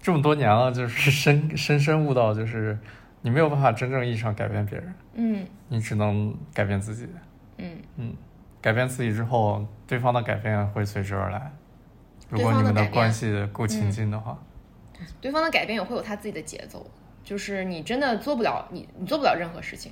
[0.01, 2.77] 这么多年了，就是深深深悟到，就是
[3.21, 7.07] 你没有办法真正意义上改变别人，嗯你只能改变自己。
[7.57, 8.13] 嗯，嗯，
[8.59, 11.51] 改变自己之后，对方的改变会随之而来。
[12.29, 14.41] 如果你们的关系够亲近的话，
[15.19, 16.89] 对方的改变也会有他自己的节奏，
[17.25, 19.91] 就是你真的做不了，你你做不了任何事情。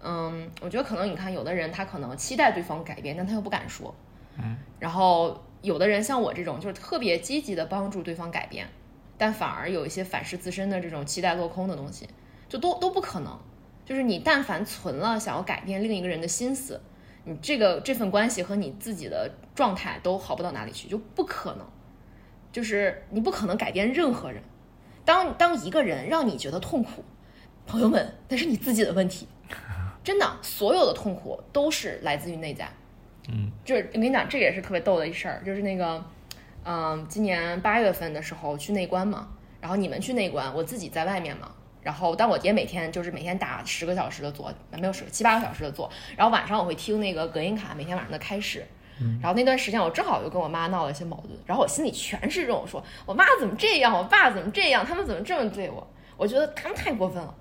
[0.00, 3.92] 嗯，我觉得可能你看，有的人他可能期待对方改变，但他又不敢说。
[4.36, 8.68] 嗯，然后有的人像我这种，就是特别积极的帮助对方改变，
[9.16, 12.08] 但反而有一些反噬自身的这种期待落空的东西，
[12.48, 13.36] 就都都不可能。
[13.84, 16.80] 就是你但凡存了想要改变另一个人的心思，
[17.28, 21.66] 你这个这份关系和你自己的状态都好不到哪里去，就不可能。
[22.50, 24.42] 就是你不可能改变任何人。
[25.04, 27.04] 当当一个人让你觉得痛苦，
[27.66, 29.28] 朋友们，那是你自己的问题。
[30.02, 32.66] 真的，所有的痛苦都是来自于内在。
[33.28, 36.02] 嗯，就是我跟你讲，这个也是特别逗的一事儿，就是那个，
[36.64, 39.28] 嗯、今年八月份的时候去内观嘛，
[39.60, 41.50] 然后你们去内观，我自己在外面嘛，
[41.82, 48.64] 然后但我爹每天就是每天打十个小时的坐，没有十七八个小时的坐，然后晚上我会听那个隔音卡每天晚上的开始。
[49.22, 55.86] 然后那段时间我正好又跟我妈闹了一些矛盾，然后我心里全是这种说，我妈怎么这样，我爸怎么这样，他们怎么这么对我？
[56.16, 57.32] 我觉得他们太过分了。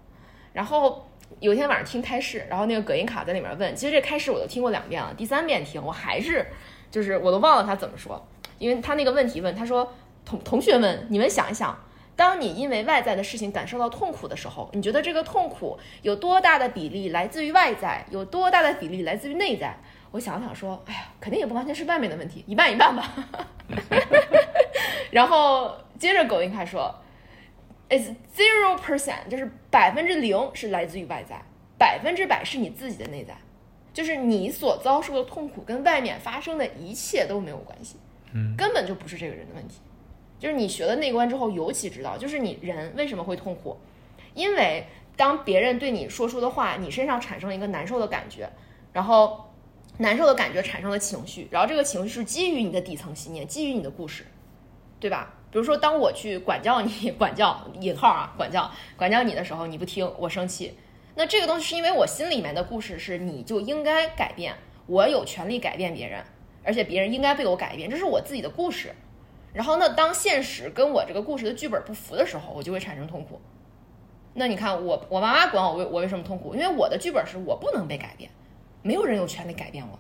[0.53, 1.09] 然后
[1.39, 6.45] 有一天晚上听开示，然后那个隔音卡在里面问，其实这开示我都听过两遍了，第三遍听我还是
[6.91, 8.23] 就是我都忘了他怎么说，
[8.59, 9.91] 因为他那个问题问他说
[10.23, 11.75] 同同学们，你们想一想，
[12.17, 19.77] 当你因为外在的事情感受到痛苦的时候，你觉得这个痛苦有多大的比例来自于外在，有多大的比例来自于内在？
[20.09, 23.13] 我想了想说，哎呀，肯定也不完全是外面的问题，一半一半吧。
[25.11, 26.93] 然后接着狗应开说
[27.89, 31.39] ，is zero percent，就是百分之零是来自于外在，
[31.77, 33.37] 百分之百是你自己的内在，
[33.93, 37.97] 就是你所遭受的痛苦跟外面发生的一切都没有关系，
[38.33, 39.81] 嗯，根本就不是这个人的问题。
[40.39, 43.77] 就是你学了内观之后，尤其知道，就是你人为什么会痛苦，
[44.33, 44.85] 因为
[45.15, 48.49] 当别人对你说出的话，你身上产生了一个难受的感觉，
[48.93, 49.49] 然后
[49.97, 54.25] 难受的感觉产生了情绪，然后这个情绪是基于你的底层信念，基于你的故事，
[54.99, 55.33] 对吧？
[55.49, 60.77] 比如说，当我去管教你， 管教引号啊，管教管教你的时候，你不听，我生气。
[61.15, 64.53] 那这个东西是因为我心里面的故事是，你就应该改变，
[64.85, 66.23] 我有权利改变别人，
[66.63, 68.93] 而且别人应该被我改变，这是我自己的故事。
[69.53, 73.41] 然后呢，当现实跟我这个故事的剧本不符的时候，我就会产生痛苦。
[74.33, 76.53] 那你看我，我妈妈管我为我为什么痛苦？
[76.53, 78.29] 因为我的剧本是我不能被改变，
[78.83, 79.97] 没有人有权利改变我。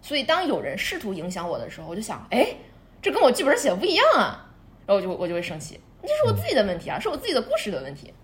[0.00, 2.54] 所以当有人试图影响我的时候，我就想，哎，
[3.02, 4.48] 这跟我剧本写的不一样啊，
[4.86, 8.14] 然后我就我就会生气，这是我自己的问题啊， 是我自己的故事的问题。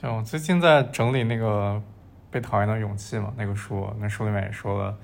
[0.00, 1.74] 对，我最近在整理那个
[2.30, 4.96] 《被讨厌的勇气》嘛，那个书，那书里面也说了，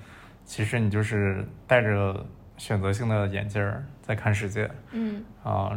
[0.43, 2.25] 其实你就是带着
[2.61, 5.71] 选择性的眼镜儿在看世界嗯啊、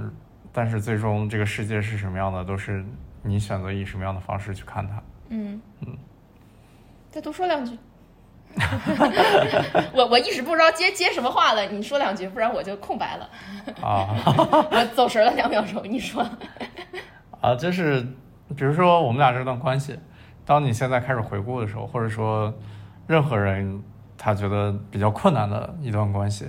[0.53, 2.85] 但是最终这个世界是什么样的，都是
[3.23, 5.03] 你选择以什么样的方式去看它。
[5.31, 5.97] 嗯嗯，
[7.11, 7.79] 再多说两句。
[9.95, 13.31] 我我一时不知道接接什么话了，你说两句，不然我就空白了。
[13.81, 14.15] 啊
[14.71, 16.23] 我 走神了两秒钟，你说。
[17.41, 18.03] 啊，就是
[18.55, 19.99] 比如说我们俩这段关系，
[20.45, 22.53] 当你现在开始回顾的时候，或者说
[23.07, 23.83] 任何人
[24.19, 26.45] 他觉得比较困难的一段关系，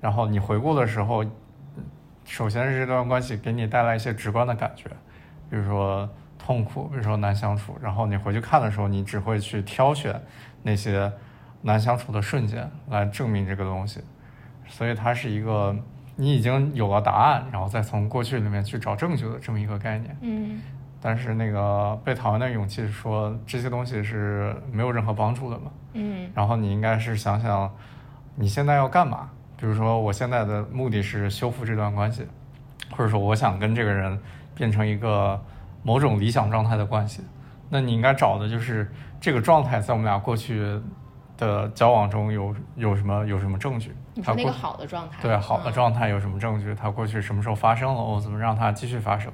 [0.00, 1.24] 然后你回顾的时候，
[2.24, 4.88] 首先是这段关系给你带来一些直观的感觉，
[5.50, 10.20] 比如说痛苦，比如说难相处，然后你回去看的时候，你只会去挑选
[10.62, 11.10] 那些
[11.62, 14.00] 难相处的瞬间来证明这个东西，
[14.68, 15.74] 所以它是一个
[16.14, 20.16] 你已经有了答案，然后再从过去里面去找证据的这么一个概念。
[20.20, 20.60] 嗯
[20.98, 27.70] 但是那个被讨厌的勇气说这些东西是没有任何帮助的嘛，嗯然后你应该是想想
[28.34, 32.26] 你现在要干嘛，比如说我现在的目的是修复这段关系，
[32.90, 34.18] 或者说我想跟这个人
[34.54, 35.40] 变成一个
[35.82, 37.22] 某种理想状态的关系，
[37.70, 38.90] 那你应该找的就是
[39.20, 40.80] 这个状态在我们俩过去
[41.36, 45.72] 的交往中有有什么有什么证据，你说那个好的状态，对好的嗯。
[45.72, 49.32] 状态有什么证据，他过去什么时候发生了，我怎么让它继续发生，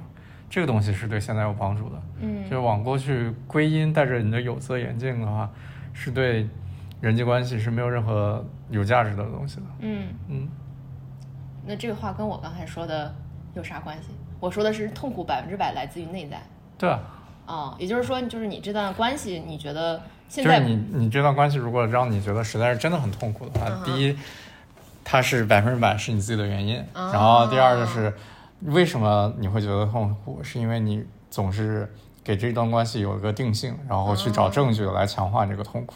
[0.49, 2.01] 这个东西是对现在有帮助的。
[2.19, 2.43] 嗯。
[2.43, 5.49] 就是往过去归因，戴着你的有色眼镜的话，
[5.93, 6.47] 是对
[7.03, 9.63] 人际关系是没有任何有价值的东西的。
[9.79, 10.47] 嗯，嗯，
[11.65, 13.13] 那这个话跟我刚才说的
[13.55, 14.11] 有啥关系？
[14.39, 16.41] 我说的是痛苦百分之百来自于内在。
[16.77, 17.01] 对啊，
[17.45, 24.17] 哦，也就是说，就是你这段关系，你觉得现在就是你你这段关系如果让你觉得实在是真的很痛苦的话，嗯第一，
[25.03, 28.13] 它是百分之百是你自己的原因，哦然后第二就是
[28.61, 31.93] 为什么你会觉得痛苦，是因为你总是
[32.23, 35.95] 给这段关系有一个定性，然后去找证据来强化这个痛苦。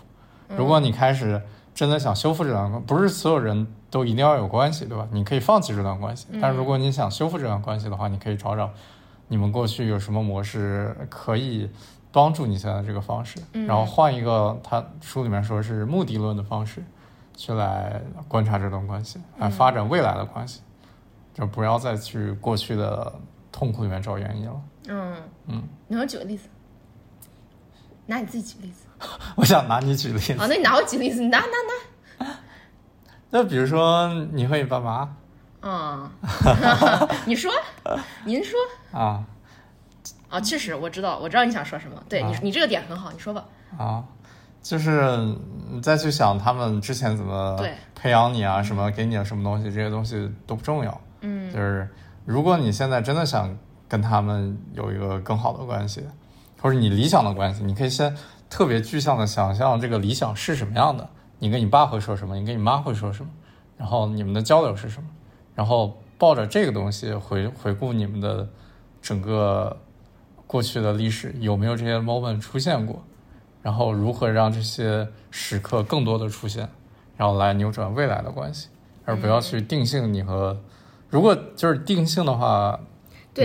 [0.56, 1.42] 如果你开始
[1.74, 5.08] 真的想修复这段关，不是所有人都一定要有关系，对吧？
[5.12, 8.70] 你可以放弃这段关系，但是如果你想修复这段关系的话，你可以找找
[9.28, 11.70] 你们过去有什么模式可以
[12.12, 16.84] 帮助你现在这个方式，然后换一个他书里面说是目的论的方式
[17.36, 20.62] 去来观察这段关系，来发展未来的关系，
[21.34, 23.14] 就不要再去过去的
[23.52, 24.62] 痛苦里面找原因了。
[24.88, 25.16] 嗯。
[25.48, 26.48] 嗯，你能举个例子？
[28.08, 28.87] 拿你自己举例子
[29.36, 30.46] 我想拿你举例子，啊？
[30.50, 32.28] 那你拿我举例子，你拿拿
[33.30, 35.10] 那比如说你和你爸妈
[35.62, 36.10] 拿，嗯，
[37.26, 37.52] 你说，
[38.26, 38.58] 您说
[38.92, 39.24] 啊
[40.30, 40.40] 啊？
[40.40, 42.02] 确实，我知道，我知道你想说什么。
[42.08, 43.44] 对你啊，你这个点很好，你说吧。
[43.78, 44.04] 啊，
[44.62, 45.18] 就是
[45.70, 51.02] 你再去想他们之前怎么对培养你啊，什么给你的什么东西，这些东西都不重要。
[51.22, 51.90] 嗯就是
[52.26, 53.58] 如果你现在真的想
[53.90, 56.06] 跟他们有一个更好的关系，
[56.62, 58.16] 或者你理想的关系，你可以先
[58.50, 61.10] 特别具象的想象这个理想是什么样的。
[61.40, 62.36] 你跟你爸会说什么？
[62.36, 63.30] 你跟你妈会说什么？
[63.78, 65.10] 然后你们的交流是什么？
[65.54, 68.48] 然后抱着这个东西回回顾你们的
[69.02, 69.78] 整个
[70.48, 73.04] 过去的历史，有没有这些 moment 出现过？
[73.62, 76.70] 然后如何让这些时刻更多的出现，
[77.18, 78.70] 然后来扭转未来的关系，
[79.06, 80.58] 而不要去定性你和。
[81.10, 82.80] 如果就是定性的话，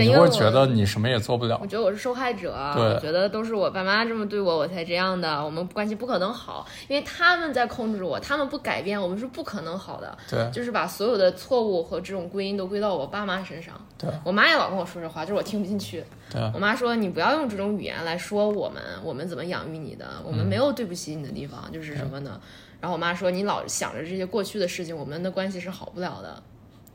[0.01, 1.67] 你会觉得你什么也做不了我。
[1.67, 5.43] 觉得我是受害者，对我觉得都是我爸妈这么对我，我才这样的。
[5.43, 10.17] 我们关系不可能好，因为他们在控制我，他们不改变，我们是不可能好的。
[10.29, 13.73] 对就是把所有的错误和这种归因都归到我爸妈身上。
[13.97, 16.03] 对我妈也老跟我说这话，就是我听不进去。
[16.31, 22.39] 对我妈说你不要用这种语言来说我们，我们怎么养育你的，我们没有对不起你的地方，就是什么呢？
[22.81, 26.43] 然后我妈说你老想着这些过去的事情，我们的关系是好不了的。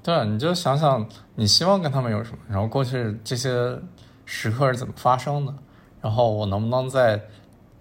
[0.08, 3.78] 对，你就想想你希望跟他们有什么，然后过去这些
[4.24, 5.52] 时刻是怎么发生的，
[6.00, 7.20] 然后我能不能在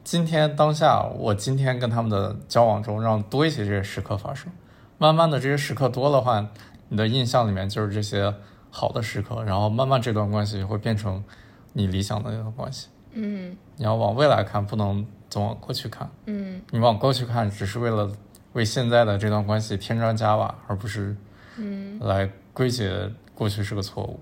[0.03, 4.51] 今天当下，我今天跟他们的交往中，让多一些这些时刻发生。
[4.97, 6.45] 慢慢的，这些时刻多的话，
[6.89, 8.34] 你的印象里面就是这些
[8.69, 11.23] 好的时刻，然后慢慢这段关系会变成
[11.71, 12.89] 你理想的那段关系。
[13.13, 16.09] 嗯你要往未来看，不能总往过去看。
[16.25, 18.11] 嗯你往过去看，只是为了
[18.51, 21.15] 为现在的这段关系添砖加瓦，而不是
[21.58, 24.20] 嗯，来归结过去是个错误。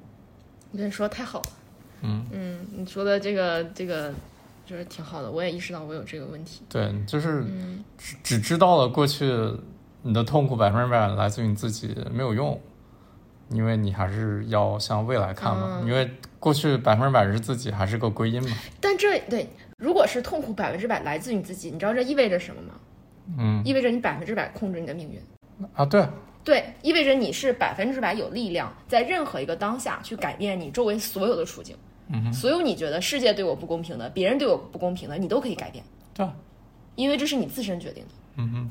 [0.71, 1.45] 我跟你说太好了。
[2.01, 4.13] 嗯嗯，你说的这个这个
[4.65, 6.63] 就是挺好的，我也意识到我有这个问题。
[6.69, 9.25] 对，就是嗯只只知道了过去
[10.01, 12.59] 你的痛苦百分之百来自于你自己没有用，
[13.49, 15.79] 因为你还是要向未来看嘛。
[15.81, 16.09] 嗯因为
[16.39, 18.55] 过去百分之百是自己，还是个归因嘛。
[18.79, 22.75] 但这对，如果是痛苦百分之百来自于你自己，你知道这意味着什么吗？
[23.39, 25.19] 嗯意味着你百分之百控制你的命运。
[25.73, 26.07] 啊，对，
[26.45, 31.75] 对，意味着你是百分之百有力量，在任何一个当下去改变你周围所有的处境。
[32.07, 35.83] 嗯，所有你觉得世界对我不公平的，别人对我不公平的，你都可以改变，
[36.13, 36.23] 对。
[36.23, 36.31] 啊，
[36.93, 38.09] 因为这是你自身决定的。
[38.35, 38.69] 嗯哼，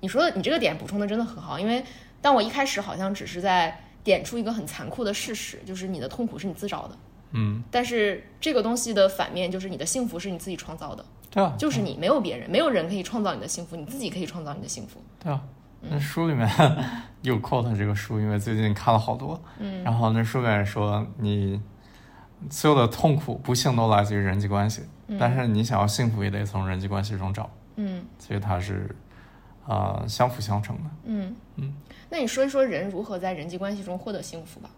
[0.00, 1.82] 你说的你这个点补充的真的很好，因为
[2.20, 6.98] 当我一开始好像只是在点出一个很残酷的事实，就是你的痛苦是你自找的，
[7.32, 11.42] 嗯，但是这个东西的反面就是你的幸福是你自己创造的，对。
[11.42, 15.00] 啊，就是你没有别人，没有人可以创造你的幸福，你自己可以创造你的幸福。
[15.22, 15.32] 对。
[15.32, 15.42] 啊，
[15.90, 16.48] 那书里面
[17.22, 19.82] 有 quote 这个书，因为最近看了好多，嗯。
[19.82, 21.60] 然后那书里面说你
[22.50, 24.82] 所有的痛苦、不幸都来自于人际关系，
[25.18, 28.04] 但是你想要幸福也得从人际关系中找，嗯。
[28.18, 28.94] 所以它是
[29.66, 30.90] 啊、呃相辅相成的。
[31.04, 31.34] 嗯。
[31.56, 31.74] 嗯，
[32.10, 34.68] 那你说一说人如何在人际关系中获得幸福吧？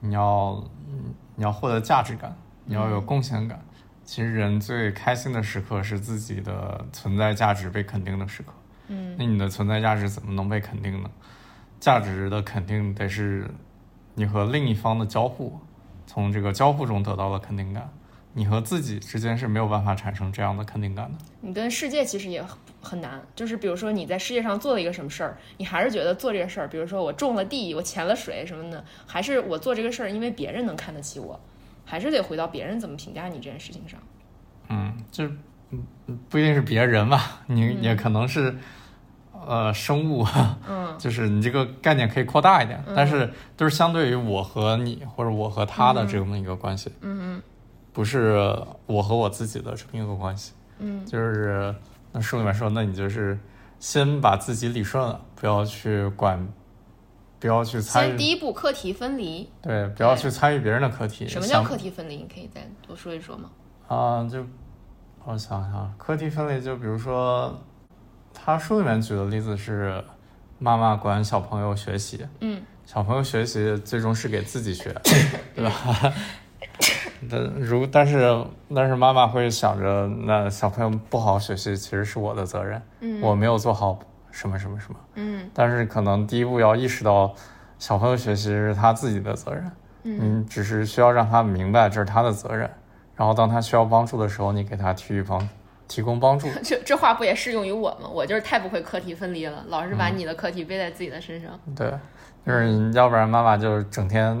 [0.00, 3.58] 你要嗯你要获得价值感，你要有贡献感。
[4.04, 8.52] 其实人最开心的时刻是自己的存在价值被肯定的时刻。
[8.88, 11.10] 嗯那你的存在价值怎么能被肯定呢？
[11.80, 13.48] 价值的肯定得是
[14.14, 15.58] 你和另一方的交互，
[16.06, 17.88] 从这个交互中得到了肯定感。
[18.32, 21.18] 你和自己之间是没有办法产生这样的肯定感的。
[21.40, 31.40] 你跟世界其实也很很难，就是比如说你在世界上做了一个什么事儿，你还是觉得做这个事儿，比如说我种了地，我潜了水什么的，还是我做这个事儿，因为别人能看得起我，
[31.86, 33.98] 还是得回到别人怎么评价你这件事情上。
[34.68, 35.24] 嗯，就
[35.70, 35.82] 嗯
[36.28, 38.54] 不一定是别人吧，你也可能是、
[39.46, 40.26] 呃生物，
[40.68, 47.42] 嗯 就是你这个概念可以扩大一点，但是都是相对于我和你或者我和他的这么一个关系，嗯嗯
[47.92, 48.36] 不是
[48.86, 50.52] 我和我自己的这么一个关系。
[50.78, 51.74] 嗯就是
[52.12, 53.38] 那书里面说，那你就是
[53.80, 56.46] 先把自己理顺了，不要去管，
[57.40, 59.48] 不要去参与，先第一步课题分离。
[59.62, 61.26] 对，不要去参与别人的课题。
[61.26, 62.16] 什么叫课题分离？
[62.16, 63.50] 你可以再多说一说吗？
[63.88, 64.44] 啊，就
[65.24, 67.58] 我想想，课题分离，就比如说，
[68.44, 70.02] 他书里面举的例子是，
[70.58, 74.94] 妈妈管小朋友学习，嗯，小朋友学习最终是给自己学，
[75.54, 76.12] 对吧？
[77.30, 83.20] 但如但是但是妈妈会想着，那小朋友不好好学习其实是我的责任，嗯。
[83.22, 83.98] 我没有做好
[84.30, 85.48] 什么什么什么，嗯。
[85.54, 87.34] 但是可能第一步要意识到，
[87.78, 89.72] 小朋友学习是他自己的责任，
[90.04, 90.40] 嗯。
[90.40, 92.70] 你只是需要让他明白这是他的责任，
[93.16, 95.48] 然后当他需要帮助的时候，你给他提予帮
[95.88, 96.48] 提供帮助。
[96.62, 98.08] 这这话不也适用于我吗？
[98.12, 101.58] 我就是太不会课题分离了，老是把你的课题背在自己的身上。
[101.74, 101.92] 对，
[102.46, 104.38] 就是要不然妈妈就是整天，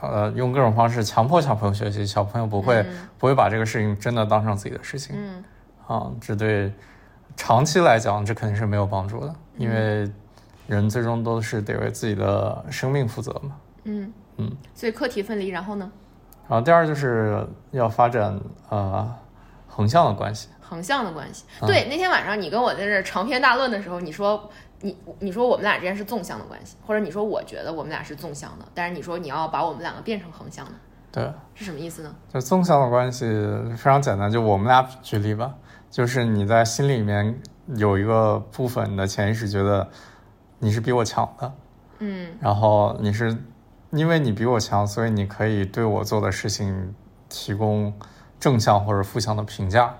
[0.00, 5.42] 呃，用各种方式强迫小朋友学习，小朋友不会、嗯不会把这个事情真的当成自己的事情嗯
[5.86, 6.70] 啊，这对
[7.36, 10.10] 长期来讲这肯定是没有帮助的，因为
[10.66, 13.56] 人最终都是得为自己的生命负责嘛。
[13.84, 15.90] 嗯嗯，所以课题分离，然后呢，
[16.48, 19.10] 然后第二就是要发展呃
[19.74, 21.44] 横向的关系，横向的关系。
[21.60, 24.48] 嗯对，那天晚上你跟我在这长篇大论的时候，你说
[24.82, 30.72] 你你说我们俩之间是纵向的关系，或者你说我觉得我们俩是纵向的，但是你说你要把我们两个变成横向的，
[31.10, 31.32] 对。
[31.56, 32.14] 是什么意思呢？
[32.32, 33.24] 就纵向的关系
[33.76, 35.54] 非常简单，就我们俩举例吧，
[35.90, 37.40] 就是你在心里面
[37.76, 39.88] 有一个部分，你的潜意识觉得
[40.58, 41.52] 你是比我强的，
[41.98, 43.36] 嗯然后你是
[43.90, 46.94] 因为你比我强，所以你可以对我做的事情
[47.28, 47.92] 提供
[48.44, 49.90] 正向或者负向的评价，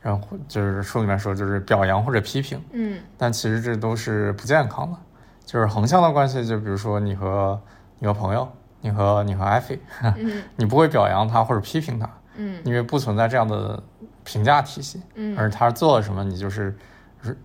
[0.00, 4.96] 然后就是书里面说就是表扬或者批评，嗯但其实这都是不健康的。
[5.44, 7.60] 就是横向的关系，就比如说你和
[7.98, 8.48] 你和朋友，
[8.80, 9.78] 你和你和艾菲，
[10.16, 13.82] 嗯 你不会表扬他或者批评他，嗯因为不存在这样的
[14.24, 16.74] 评价体系，嗯而他做了什么，你就是，
[17.22, 17.36] 是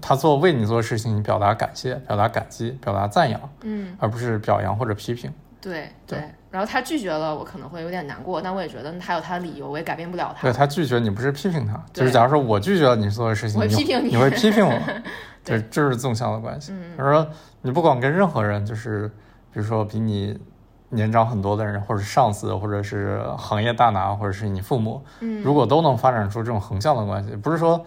[0.00, 5.32] 他做为你做的事情，你表达感谢、表达感激、表达赞扬，嗯，而不是表扬或者批评。
[5.60, 6.28] 对对对。
[6.52, 10.52] 然后他拒绝了，我可能会有点难过，但我也觉得他有他的理由，我也改变不了他对。
[10.52, 14.70] 他拒绝你，不是批评他，就是假如说我拒绝了你做的事情，你我会批评你你会批评我，
[15.42, 16.72] 对对，这是纵向的关系。
[16.72, 17.26] 嗯他说
[17.62, 19.08] 你不管跟任何人，就是
[19.50, 20.38] 比如说比你
[20.90, 27.82] 年长很多的人，或者是上司，或者是行业大拿，或者是你父母，嗯，如果都能发展出这种横向的关系，不是说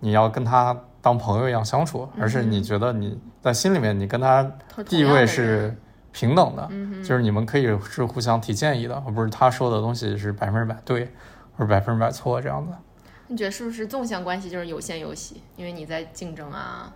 [0.00, 4.50] 你要跟他当朋友一样相处，而是你觉得你在心里面你跟他
[4.88, 5.76] 地位是，
[6.16, 6.66] 平等的，
[7.04, 11.12] 就是你们可以是互相提建议的，而不是他说的东西是百分之百对
[11.54, 12.72] 或者百分之百错这样子。
[13.26, 15.42] 你觉得是不是纵向关系就是有限游戏？
[15.56, 16.90] 因为你在竞争啊，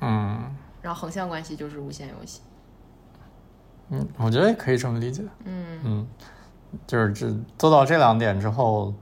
[0.00, 2.42] 嗯然后横向关系就是无限游戏。
[3.88, 5.24] 嗯，我觉得也可以这么理解。
[5.44, 6.06] 嗯嗯，
[6.86, 8.94] 就是这做到这两点之后，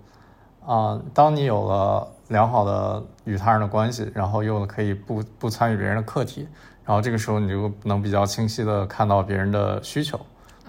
[0.69, 6.47] 啊、当你有了良好的与他人的关系，然后又可以不不参与别人的课题，
[6.85, 10.21] 然后这个时候你就能比较清晰的看到别人的需求。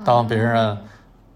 [0.06, 0.78] 当别人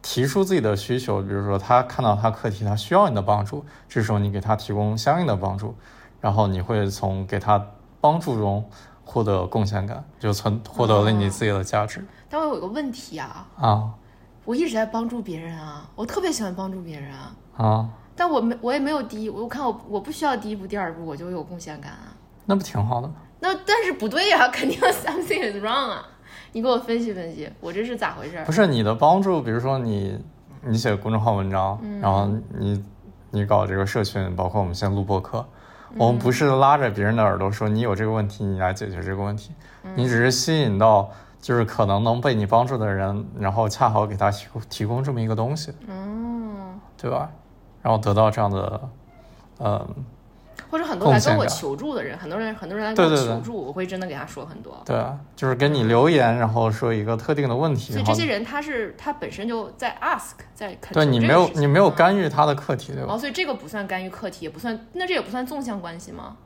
[0.01, 5.75] 提出自己的需求，比如说他看到他课题，他需要你的帮助，这时候你给他提供相应的帮助，
[6.21, 7.61] 然后你会从给他
[7.99, 8.63] 帮助中
[9.03, 12.07] 获得贡献感，就存获得了你自己的价值。
[12.29, 13.91] 但我有个问题啊，啊。
[14.45, 22.13] 我一直在帮助别人啊，我特别喜欢帮助别人啊，啊，但我没我也没有第一，我看我我不需要第一步第二步我就有贡献感啊。
[22.45, 23.15] 那不挺好的吗？
[23.39, 26.05] 那但是不对呀、 肯定 something is wrong 啊！
[26.51, 28.51] 你给我分析分析，我这是咋回事不？
[28.51, 30.19] 是你的帮助，比如说你
[30.61, 32.83] 你写公众号文章，然后你
[33.31, 35.45] 你搞这个社群，包括我们现在录播课，
[35.97, 39.51] 我们不是拉着别人的耳朵说你有这个问题，你来解决这个问题，
[39.95, 41.09] 你只是吸引到
[41.41, 47.29] 就是可能能被你帮助的人，然后恰好给他提供提供这么一个东西，嗯，对吧？
[47.83, 48.89] 然后得到这样的，
[49.59, 49.87] 嗯，
[50.71, 54.81] 或者很多来跟我求助的人，很多人很多人来跟我对对对求助，我会真的给他说很多。
[54.85, 63.13] 对啊，就是给你留言，然后说一个特定的问题，所以这些人他是他本身就在 ask，在恳对你没有你没有嗯干预他的课题，对吧？
[63.13, 66.37] 哦，所以这个不算干预课题，也不算，那这也不算纵向关系吗？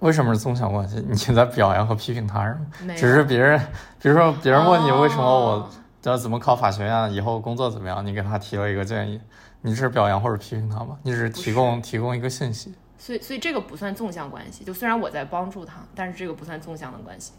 [0.00, 1.02] 为什么是纵向关系？
[1.08, 2.66] 你在表扬和批评他人吗？
[2.94, 3.58] 只是别人，
[4.02, 5.68] 比如说别人问你为什么我哦
[6.02, 9.18] 要怎么考法学院，以后工作怎么样，你给他提了一个建议，
[9.66, 10.98] 你这是表扬或者批评他吗？
[11.02, 12.74] 你只是提供提供一个信息。
[12.98, 17.32] 所以所以这个不算纵向关系，就虽然我在帮助他，但是这个不算纵向的关系。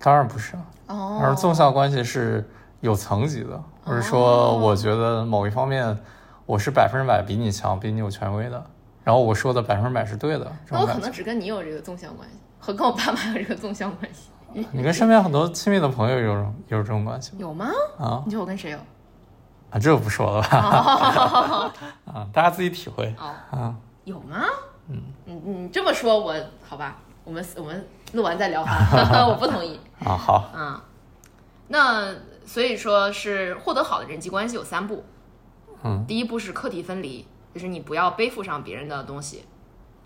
[0.00, 2.44] 当然不是啊，哦而纵向关系是
[2.80, 5.96] 有层级的，或者说我觉得某一方面
[6.46, 8.66] 我是百分之百比你强，比你有权威的，
[9.04, 11.12] 然后我说的百分之百是对的，那我可能。
[11.12, 16.34] 只跟你有这个纵向关系，和跟我爸妈有这个纵向关系，你跟身边很多亲密的朋友有
[16.68, 17.38] 有这种关系吗？
[17.40, 17.70] 有吗？
[17.98, 18.78] 啊你觉得我跟谁有？
[19.74, 21.72] 啊，这我不说了吧？
[22.06, 23.74] 啊，大家自己体会哦，啊。
[24.04, 24.44] 有吗？
[24.88, 29.80] 嗯，你这么说我好吧，我们我们录完再聊哈， 我不同意。
[29.98, 30.80] 啊，好，嗯，
[31.68, 32.14] 那
[32.46, 35.04] 所以说是获得好的人际关系有三步，
[35.82, 39.44] 嗯，第一步是课题分离，就是你不要背负上别人的东西，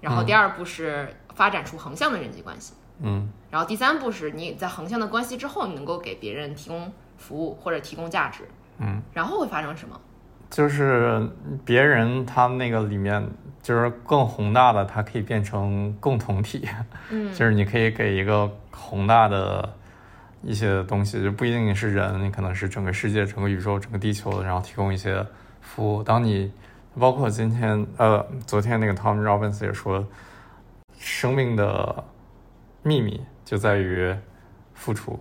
[0.00, 8.48] 然后第二步是发展出横向的人际关系，嗯然后第三步是你在横向的关系之后，你能够给别人提供服务或者提供价值，
[8.78, 10.00] 嗯，然后会发生什么？
[10.50, 11.28] 就是
[11.64, 13.22] 别人他那个里面
[13.62, 16.66] 就是更宏大的，它可以变成共同体，
[17.10, 19.68] 嗯就是你可以给一个宏大的
[20.42, 25.24] 一些东西，就不一定是人，你可能是整个世界、整个宇宙、整个地球，然后提供一些
[25.60, 26.02] 服务。
[26.02, 26.50] 当你
[26.98, 30.06] 包括今天呃，昨天那个 Tom Robbins 也说，
[30.98, 32.02] 生命的
[32.82, 34.14] 秘密就在于
[34.72, 35.18] 付出。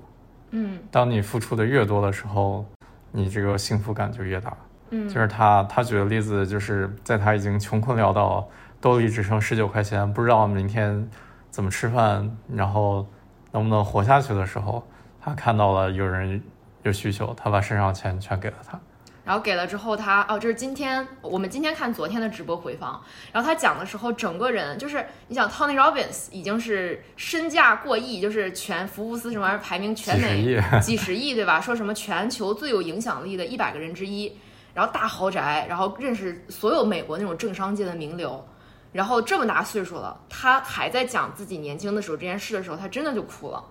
[0.51, 2.65] 嗯当你付出的越多的时候，
[3.11, 4.55] 你这个幸福感就越大。
[4.89, 8.47] 嗯，就是他，他举的例子就是在他已经穷困潦倒，
[8.79, 11.09] 兜里只剩十九块钱，不知道明天
[11.49, 13.05] 怎么吃饭，然后
[13.51, 14.85] 能不能活下去的时候，
[15.19, 16.41] 他看到了有人
[16.83, 18.79] 有需求，他把身上钱全给了他。
[19.27, 23.03] 然后给了之后他，哦，这是今天我们今天看昨天的直播回放，
[23.33, 31.59] 然后他讲的时候，整个人就是你想 Tony Robbins 已经是身价过亿，就是全福布斯什么玩意儿排名全美几十亿对吧？
[31.59, 34.33] 说什么全球最有影响力的一百个人之一，
[34.73, 38.47] 然后大豪宅，然后认识所有美国那种政商界的名流，
[38.93, 43.61] 然后这么大岁数了，他还在讲自己年轻的时候这件事的时候，他真的就哭了，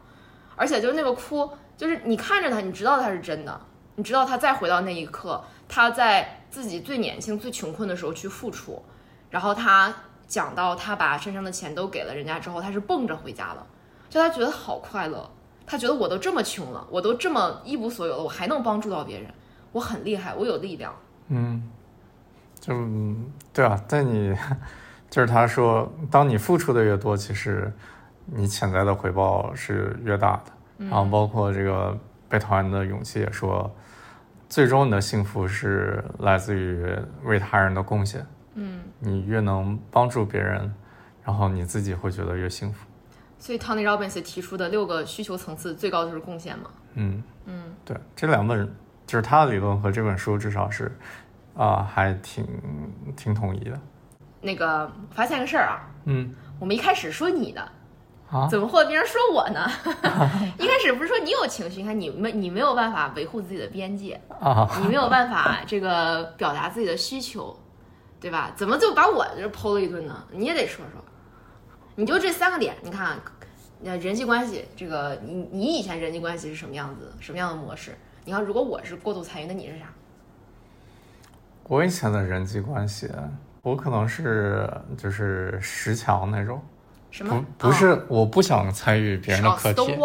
[0.55, 3.59] 而且就是那个哭，就是你看着他，你知道他是真的。
[3.97, 8.83] 你知道他再回到那一刻，他在自己最年轻、最穷困的时候去付出，
[9.31, 9.93] 然后他
[10.27, 13.67] 讲到他把身上的钱都给了人家之后，他是蹦着回家了，
[14.09, 15.29] 就他觉得好快乐，
[15.67, 19.31] 他觉得我都这么穷了，我都这么一无所有了，我还能帮助到别人，
[19.73, 20.95] 我很厉害，我有力量。
[21.29, 21.69] 嗯，
[22.61, 24.35] 就嗯对啊，在你
[25.09, 27.73] 就是他说，当你付出的越多，其实
[28.27, 30.53] 你潜在的回报是越大的。
[30.79, 31.97] 然后包括这个
[32.29, 33.71] 被讨厌的勇气也说，
[34.49, 36.87] 最终你的幸福是来自于
[37.25, 38.25] 为他人的贡献。
[38.55, 40.73] 嗯，你越能帮助别人，
[41.25, 42.87] 然后你自己会觉得越幸福。
[43.39, 46.71] 所以 Tony Robbins 提出的六个需求层次，最高就是贡献嘛。
[46.95, 48.67] 嗯，嗯对，这两本
[49.07, 50.91] 就是他的理论和这本书至少是
[51.55, 52.47] 啊、还挺
[53.15, 53.79] 挺统一的。
[54.41, 57.69] 那个发现个事儿啊，嗯我们一开始说你的，
[58.31, 59.65] 啊怎么会别人说我呢？
[60.59, 67.57] 一开始不是说你有情绪，你看你没你没有办法维护自己的边界，啊，你没有办法这个表达自己的需求，
[68.21, 68.53] 对吧？
[68.57, 70.25] 怎么就把我这剖了一顿呢？
[70.33, 71.05] 你也得说说，
[71.95, 73.17] 你就这三个点，你看，
[73.85, 77.97] 呃，人际关系，这个你你以前人际关系是什么样子，什么样的模式？
[78.25, 79.85] 你看，如果我是过度参与，那你是啥？
[81.69, 83.09] 我以前的人际关系，
[83.63, 86.61] 我可能是就是十强那种，
[87.17, 87.45] 什么？
[87.57, 87.69] 不？
[87.69, 89.97] 不是，我不想参与别人的哦课题。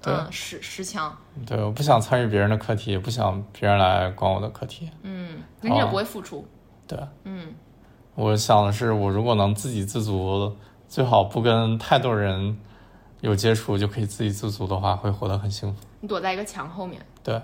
[0.00, 0.12] 对。
[0.12, 4.90] 嗯，石石墙，对，我不想参与别人的课题，也不想别人来管我的课题。
[5.02, 5.88] 嗯，那你也哦。
[5.88, 6.46] 不会付出，
[6.86, 7.54] 对，嗯。
[8.14, 10.54] 我想的是，我如果能自给自足，
[10.88, 12.56] 最好不跟太多人
[13.22, 15.80] 有接触，就可以自给自足的话，会活得很幸福。
[16.00, 17.40] 你躲在一个墙后面，对。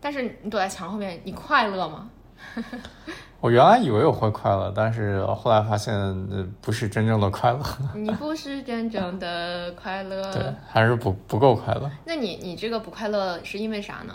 [0.00, 2.10] 但是你躲在墙后面，你快乐吗？
[3.40, 7.60] 我原来以为我会快乐，但是后来发现，呃，不是真正的快乐，
[7.94, 10.22] 你不是真正的快乐。
[10.32, 11.90] 对，还是不不够快乐。
[12.04, 14.14] 那你你这个不快乐是因为啥呢？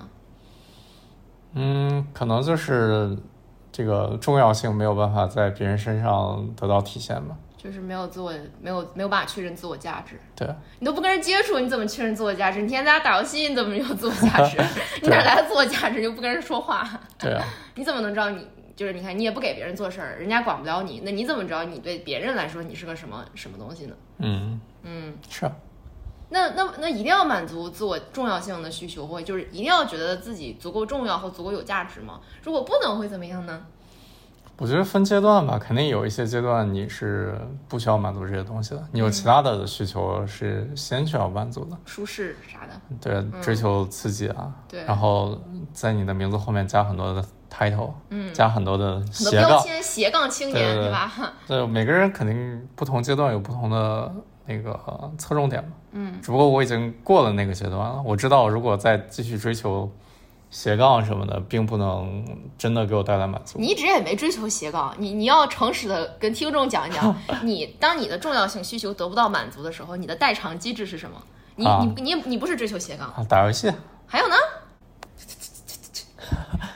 [1.53, 3.17] 嗯，可能就是
[3.71, 7.35] 这个重要性没有办法在别人身上得到体现吧。
[7.57, 8.31] 就是没有自我，
[8.61, 10.19] 没有没有办法确认自我价值。
[10.35, 10.47] 对，
[10.79, 12.61] 你都不跟人接触，你怎么确认自我价值？
[12.61, 14.57] 你天天在家打游戏，你怎么有自我价值？
[15.01, 16.01] 你哪来的自我价值？
[16.01, 16.87] 又不跟人说话，
[17.17, 17.43] 对啊，
[17.75, 23.95] 你怎么能知道你就是你看你也不给别人做事儿，人家管不了你，那你怎么知道你对别人来说你是个什么什么东西呢？
[24.19, 25.51] 嗯，嗯，是啊，
[26.29, 32.19] 那那那一定要满足自我重要性的需求，或就是一定要觉得自己足够重要和足够有价值吗？
[32.43, 33.65] 如果不能会怎么样呢？
[34.59, 41.77] 我觉得分阶段吧，肯定有一些阶段你是不需要满足这些东西的，你有其他的需求是先需要满足的。
[41.85, 45.39] 舒适啥的，对，追求刺激啊，对然后
[45.73, 48.99] 在你的名字后面加很多的 title，嗯，加很多的
[49.31, 51.11] 标签，斜杠青年，对吧？
[51.47, 54.11] 对，每个人肯定不同阶段有不同的
[54.47, 54.77] 那个
[55.19, 55.69] 侧重点嘛。
[55.91, 59.89] 嗯，只不过我已经过了那个阶段了，我知道如果再继续追求
[60.49, 62.23] 斜杠什么的，并不能
[62.57, 63.59] 真的给我带来满足。
[63.59, 71.21] 你一直也没追求斜杠，你你要诚实的跟听众讲一讲， 你当你的重要性需求得不到满足的时候，你的代偿机制是什么？
[71.55, 73.71] 你、啊你你你不是追求斜杠，啊，打游戏
[74.05, 74.35] 还有呢？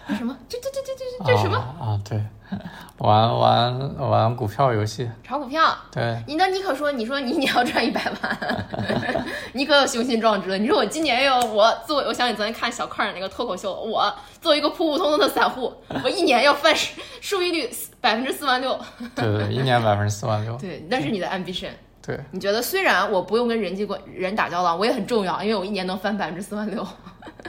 [0.08, 0.38] 这什么？
[0.50, 0.94] 这这这这
[1.26, 1.58] 这这什么？
[1.58, 2.02] 啊啊？
[2.08, 2.22] 对，
[3.00, 5.76] 玩玩玩股票游戏，炒股票。
[5.92, 8.66] 对，你那你可说，你说你你要赚一百万，
[9.54, 10.58] 你可有雄心壮志了。
[10.58, 15.74] 你说我今年要我作为，我想起昨天看小块儿那个脱口秀，我作为一个普普通通的散户，
[16.04, 16.76] 我一年要翻
[17.20, 18.80] 收益率百分之四万六。
[19.16, 20.56] 对对，一年百分之四万六。
[20.62, 21.72] 对，那是你的 ambition。
[22.06, 26.86] 对，你觉得虽然我不用跟人际关人打交道，我也很重要，因为我一年能翻百分之四万六。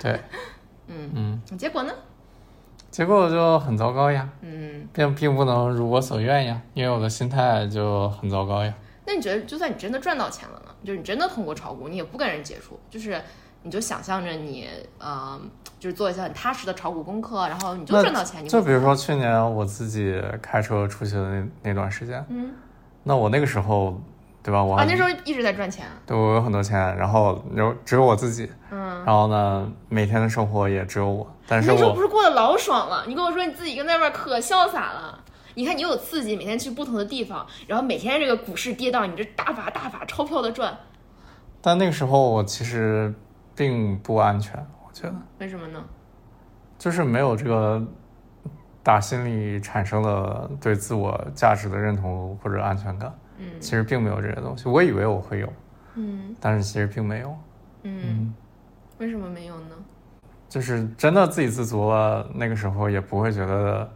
[0.01, 0.21] 对，
[0.89, 1.93] 嗯嗯，结果呢？
[2.93, 8.73] 结果就很糟糕呀，嗯，并并不能如我所愿呀，因为我的心态就很糟糕呀。
[9.07, 10.73] 那你觉得，就算你真的赚到钱了呢？
[10.85, 13.19] 就是你真的通过炒股，你也不跟人接触，就是
[13.63, 14.69] 你就想象着你，
[14.99, 15.41] 呃，
[15.81, 18.45] 就是做一些很踏实的炒股功课，然后你就赚到钱。
[18.45, 22.53] 你就比如说去年我自己开车出去的那那段时间，嗯，
[23.05, 23.99] 那我那个时候，
[24.43, 24.63] 对吧？
[24.63, 25.87] 我啊，那时候一直在赚钱。
[26.07, 33.05] 对我有很多钱，然后有只有我自己，嗯，然后呢，每天的生活也只有我，但是那时候不是过得老爽了？
[33.07, 35.19] 你跟我说你自己跟那边儿可潇洒了。
[35.55, 40.75] 你看你有刺激，每天去不同的地方，然后每天这个股市跌到你这大把大把钞票的赚，
[41.61, 43.15] 但那个时候我其实
[43.55, 44.55] 并不安全，
[44.87, 45.85] 我觉得为什么呢？
[46.79, 47.81] 就是没有这个
[48.83, 54.69] 打心里产生了对自我价值的认同或者安全感，嗯其实并没有这些东西。
[54.69, 55.53] 我以为我会有，
[55.95, 57.37] 嗯但是其实并没有。
[57.83, 58.33] 嗯，
[58.99, 59.77] 为什么没有呢？
[60.49, 63.91] 就是真的自给自足了，那个时候也不会觉得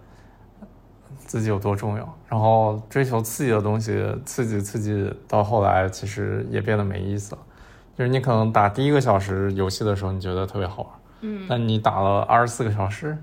[1.18, 2.18] 自己有多重要。
[2.28, 7.42] 然后追求刺激的东西，刺激刺激到后来，其实也变得没意思了。
[7.96, 13.16] 就是你可能打第一个小时游戏的时候，你觉得特别好玩，嗯但你打了二十四个小时，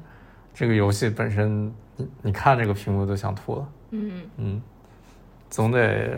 [0.54, 3.68] 这个游戏本身，你你看这个屏幕都想吐了。
[3.92, 4.62] 嗯嗯，
[5.54, 6.18] 总得，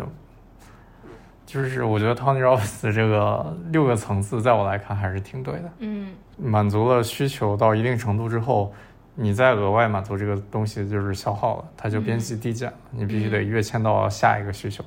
[1.46, 5.70] 就是我觉得 Tony Robbins 的这个六个层次，在我来看还是挺对的。
[5.80, 8.74] 嗯满足了需求到一定程度之后，
[9.14, 14.82] 你再额外满足这个东西就是消耗了，它就边际递减了，你必须得跃迁到下一个需求。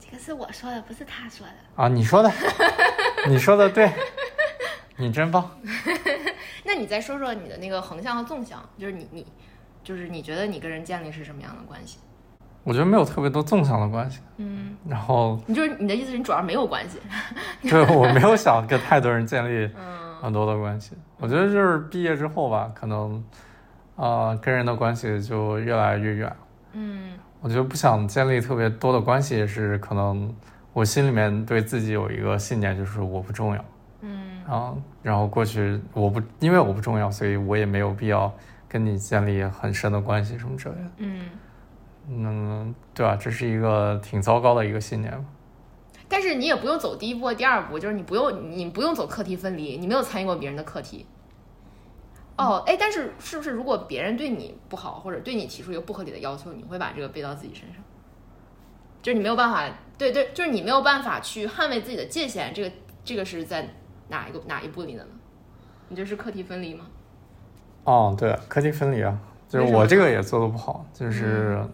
[0.00, 1.52] 这个是我说的，不是他说的。
[1.84, 2.32] 啊，你说的，
[3.30, 3.92] 你说的对，
[4.96, 5.48] 你真棒。
[6.66, 9.24] 那你再说说你的那个横向和纵向，就是你你，
[9.84, 11.98] 就是你觉得你跟人建立是什么样的关系？
[12.66, 16.98] 我觉得没有特别多纵向的关系，嗯，然后你就是你的意思是你主要没有关系。
[17.70, 20.96] 对我没有想跟太多人建立 嗯很多的关系。
[21.18, 23.22] 我觉得就是毕业之后吧，可能
[23.94, 26.32] 啊、呃跟人的关系就越来越远。
[26.72, 30.34] 嗯我觉得不想建立特别多的关系，也是可能
[30.72, 33.64] 我心里面对自己有一个信念，就是我不重要。
[34.00, 38.32] 嗯然后，然后过去我不因为我不重要，所以我也没有必要
[38.68, 40.90] 跟你建立很深的关系什么之类的。
[40.98, 41.20] 嗯。
[42.08, 43.16] 嗯，对吧？
[43.16, 45.24] 这是一个挺糟糕的一个信念吧。
[46.08, 51.04] 但是你也不用走第一步、第二步，就是你不用你不用走课题分离，你没有参与过别人的课题。
[52.36, 57.82] 哦，哎，但是是不是如果别人对你不好，或者对你提出一个不合理的要求，你会把这个背到自己身上？
[59.02, 59.64] 就是你没有办法，
[59.96, 62.70] 对对，就是你没有办法去捍卫自己的界限，这个
[63.04, 63.68] 这个是在
[64.08, 65.10] 哪一个哪一步里的呢？
[65.88, 66.86] 你这是课题分离吗？
[67.84, 69.16] 哦，对，课题分离啊，
[69.48, 71.64] 就是我这个也做的不好，就是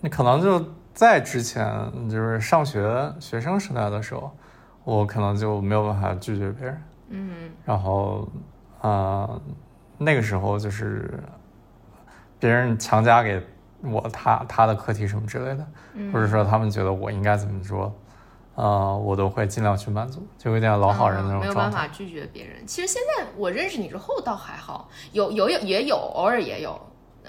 [0.00, 1.66] 你可能就在之前，
[2.08, 4.30] 就是上学学生时代的时候，
[4.84, 6.82] 我可能就没有办法拒绝别人。
[7.10, 8.28] 嗯然后，
[8.80, 9.40] 呃，
[9.96, 11.18] 那个时候就是
[12.38, 13.42] 别人强加给
[13.82, 17.92] 我他他的课题什么之类的，嗯，或者说他们觉得我应该怎么做，
[18.56, 21.54] 呃，我都会尽量去满足，就有点老好人那嗯没有。
[21.54, 22.66] 办法拒绝别人。
[22.66, 26.78] 其实现在我认识你之后倒还好，有有有也有，偶尔也有，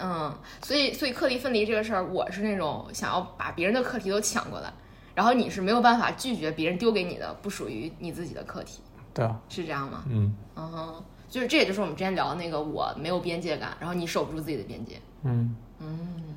[0.02, 0.34] 嗯，
[0.64, 4.72] 所以所以课题分离这个事儿，我是那种想要把别人的课题都抢过来，
[5.14, 8.82] 然后你是没有办法拒绝别人丢给你的不属于你自己的课题，
[9.14, 10.04] 对啊，是这样吗？
[10.10, 16.36] 嗯嗯哼，就是这也就是我们之前聊的那个我没有边界感，然后你守不住自己的边界，嗯嗯，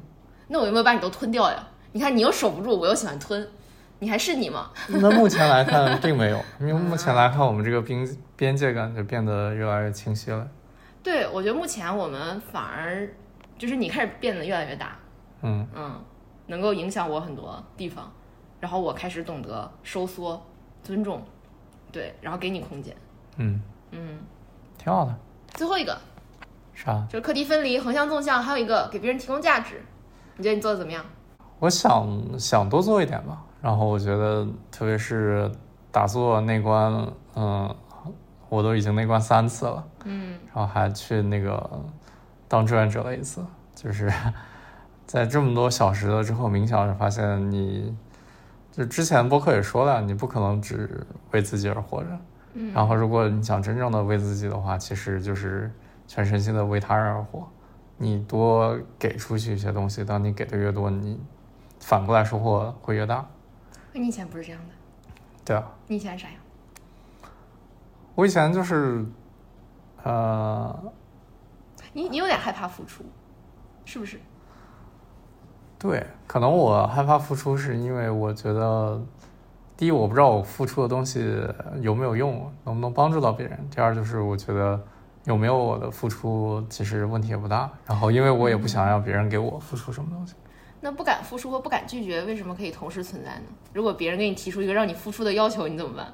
[0.49, 1.69] 那我有没有把你都吞掉呀？
[1.93, 3.47] 你看你又守不住，我又喜欢吞，
[3.99, 4.71] 你还是你吗？
[4.89, 10.49] 那目前来看并没有，因为目前来看我们这个边边界感就变得越来越清晰了。
[11.03, 13.09] 对，我觉得目前我们反而
[13.63, 14.97] 就是你开始变得越来越大，
[15.43, 15.95] 嗯嗯，
[16.49, 18.11] 能够影响我很多地方，
[18.59, 20.45] 然后我开始懂得收缩、
[20.83, 21.23] 尊重，
[21.93, 22.93] 对，然后给你空间，
[23.37, 24.19] 嗯，嗯。
[24.77, 25.15] 挺好的。
[25.55, 25.97] 最后一个
[26.75, 27.07] 啥？
[27.09, 29.81] 就是课题分离、横向、纵向，还有一个给别人提供价值，
[30.37, 31.05] 你觉得你做的怎么样？
[31.61, 32.05] 我想
[32.37, 33.45] 想多做一点吧。
[33.61, 35.49] 然后我觉得，特别是
[35.93, 36.93] 打坐内观，
[37.37, 37.73] 嗯，
[38.49, 41.81] 我都已经内观三次了，嗯然后还去那个
[42.53, 43.43] 当志愿者了一次，
[43.75, 44.13] 就是
[45.09, 47.97] 在这么多小时了之后冥想，发现你，
[48.71, 52.09] 就之前播客也说了，你不可能只为自己而活着。
[52.53, 55.73] 嗯然后，如果你想真正的为自己的话，其实就是
[56.07, 57.49] 全身心的为他人而活。
[57.97, 61.19] 你多给出去一些东西，当你给的越多，你
[61.81, 63.27] 反过来收获会越大。
[63.95, 64.75] 你以前不是这样的，
[65.43, 66.37] 对啊，你以前啥样？
[68.15, 69.07] 我以前就是，
[70.03, 70.79] 呃，
[71.93, 73.05] 你你有点害怕付出，
[73.85, 74.19] 是不是？
[75.79, 79.01] 对，可能我害怕付出，是因为我觉得，
[79.77, 81.37] 第一，我不知道我付出的东西
[81.81, 84.81] 有没有用，能不能帮助到别人；第二，就是我觉得
[85.25, 87.69] 有没有我的付出，其实问题也不大。
[87.85, 90.35] 然后，因为我也不想让别人给我付出什么东西。
[90.81, 93.45] 那不敢付出和不敢拒绝，为什么可以同时存在呢？
[93.73, 96.13] 如果别人给你提出一个让你付出的要求，你怎么办？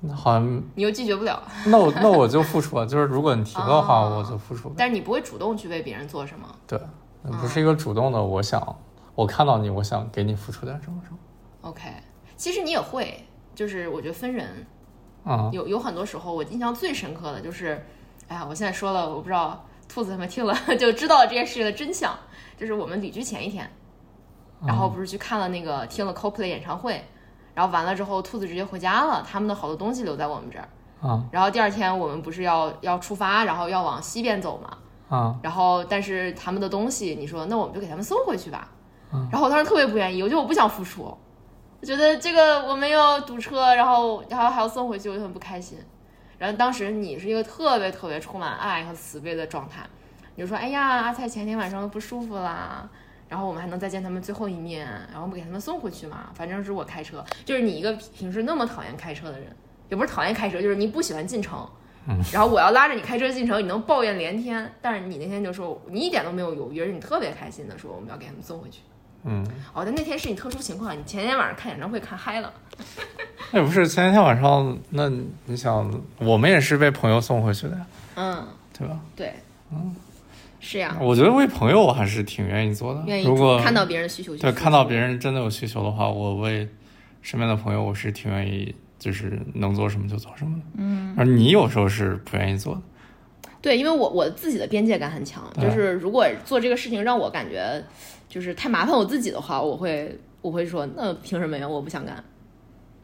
[0.00, 2.86] 那好像，你又拒绝不了，那我那我就付出了。
[2.86, 4.72] 就是如果你提的话，哦我就付出。
[4.76, 6.46] 但是你不会主动去为别人做什么。
[6.66, 6.80] 对，
[7.22, 8.76] 不是一个主动的，我想，
[9.14, 11.18] 我看到你，我想给你付出点什么什么。
[11.62, 11.90] OK，
[12.36, 14.66] 其实你也会，就是我觉得分人，
[15.24, 17.84] 嗯，有有很多时候，我印象最深刻的就是，
[18.28, 22.16] 哎呀，我现在说了，我不知道兔子他们听了 就知道了这件事情的真相。
[22.56, 23.70] 就是我们旅居前一天，
[24.66, 27.04] 然后不是去看了那个听了 Coldplay 演唱会，
[27.58, 30.68] 然后完了之后，兔子直接回家了，他们的好多东西留在我们这儿。
[31.00, 34.78] 啊然后第二天我们不是要要出发，然后要往西边走嘛，
[35.08, 38.68] 啊然后但是他们的东西，你说那我们就给他们送回去吧。
[39.28, 41.02] 然后我当时特别不愿意，我觉得我不想付出，
[41.80, 45.76] 我觉得这个我们要堵车，然后然后还要送回去，我就很不开心。
[46.38, 49.84] 然后当时你是一个特别特别充满爱和慈悲的状态，
[50.36, 52.88] 你就说：“哎呀，阿菜前天晚上不舒服啦，
[53.28, 56.30] 然后我们还能再见他们最后一面，然后我们给他们送回去嘛。
[56.34, 59.48] 反正是我开车，就是你一个平时那么讨厌开车的人，
[59.88, 61.68] 也不是讨厌开车，就是你不喜欢进城。
[62.32, 68.80] 然后我要拉着你开车进城，你能抱怨连天，但是你那天就说你一点都没有犹豫，而且你特别开心的说我们要给他们送回去。
[69.24, 72.50] 嗯，哦，但那天是你特殊情况，你前天晚上看演唱会看嗨了。
[73.52, 75.10] 那 也不是前天晚上，那
[75.44, 78.46] 你想，我们也是被朋友送回去的呀，嗯，
[78.78, 78.98] 对吧？
[79.14, 79.34] 对，
[79.70, 79.94] 嗯，
[80.60, 83.02] 是呀，我觉得为朋友我还是挺愿意做的。
[83.06, 86.68] 愿意如果看到别人的需求去对看到别人真的有需求的话，我为
[87.22, 90.64] 身边的朋友我是挺愿意，就是能做什么就做什么的。
[90.76, 92.82] 嗯，而你有时候是不愿意做的。
[93.60, 97.82] 对，因为我我自己的边界感很强，就是如果做这个事情让我感觉
[98.28, 101.68] 就是太麻烦我自己的话，我会我会说那凭什么呀？
[101.68, 102.22] 我不想干。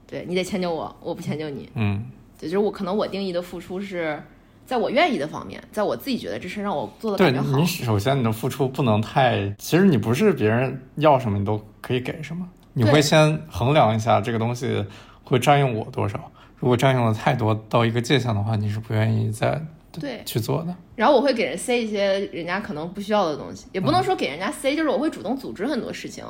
[0.07, 1.69] 对你得迁就我，我不迁就你。
[1.75, 2.05] 嗯，
[2.39, 4.23] 对，就是我可能我定义的付出是
[4.67, 7.67] 在我愿意的方面，在我自己觉得这事让我做的对感觉好你。
[7.67, 14.85] 首先你的付出不能太，其实你不是别人要什么你都可以给什么，你会先衡量一下这个东西
[15.23, 16.19] 会占用我多少。
[16.57, 19.61] 如果占用的太多到一个界限的话，你是不愿意再
[19.93, 20.75] 对，去做的。
[20.97, 26.25] 然后我会给人塞一些人家可能不需要的东西，也不嗯能说给人家塞，就是我会主动组织很多事情，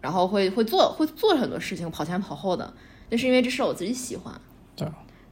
[0.00, 2.74] 然后会会做会做很多事情，跑前跑后的，
[3.08, 4.34] 那是因为这事儿我自己喜欢。
[4.74, 4.88] 对，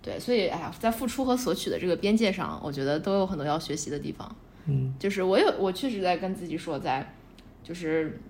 [0.06, 4.36] 对，所以哎呀，在付出和索取的这个边界上，我觉得都有很多要学习的地方。
[4.66, 7.12] 嗯，就是我有我确实在跟自己说，在
[7.64, 8.20] 就是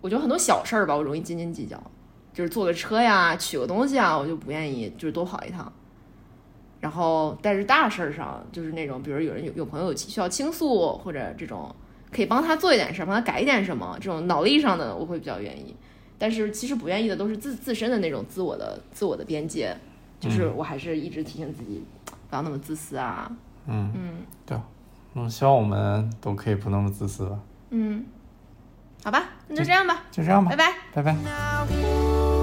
[0.00, 1.80] 我觉得很多小事儿吧，我容易斤斤计较，
[2.34, 5.72] 就是坐个车呀、取个东西啊，我就不愿意就是多跑一趟。
[6.80, 11.72] 然后，但是大事儿上，就是那种，比如有人有有朋友需要倾诉，或者这种
[12.10, 15.76] 可以帮他做一点事儿，帮他改一点什么，这种脑力上的我会比较愿意。
[16.18, 19.76] 但是其实不愿意的都是自自身的那种自我的自我的边界，
[20.22, 21.84] 就是我还是一直提醒自己
[22.30, 23.30] 不要那么自私啊。
[23.66, 24.12] 嗯嗯
[24.46, 24.56] 对，
[25.14, 27.38] 嗯，希望我们都可以不那么自私吧。
[27.70, 28.06] 嗯，
[29.02, 30.72] 好吧，那就这样吧，就这样吧拜，拜。
[30.94, 32.41] 拜拜。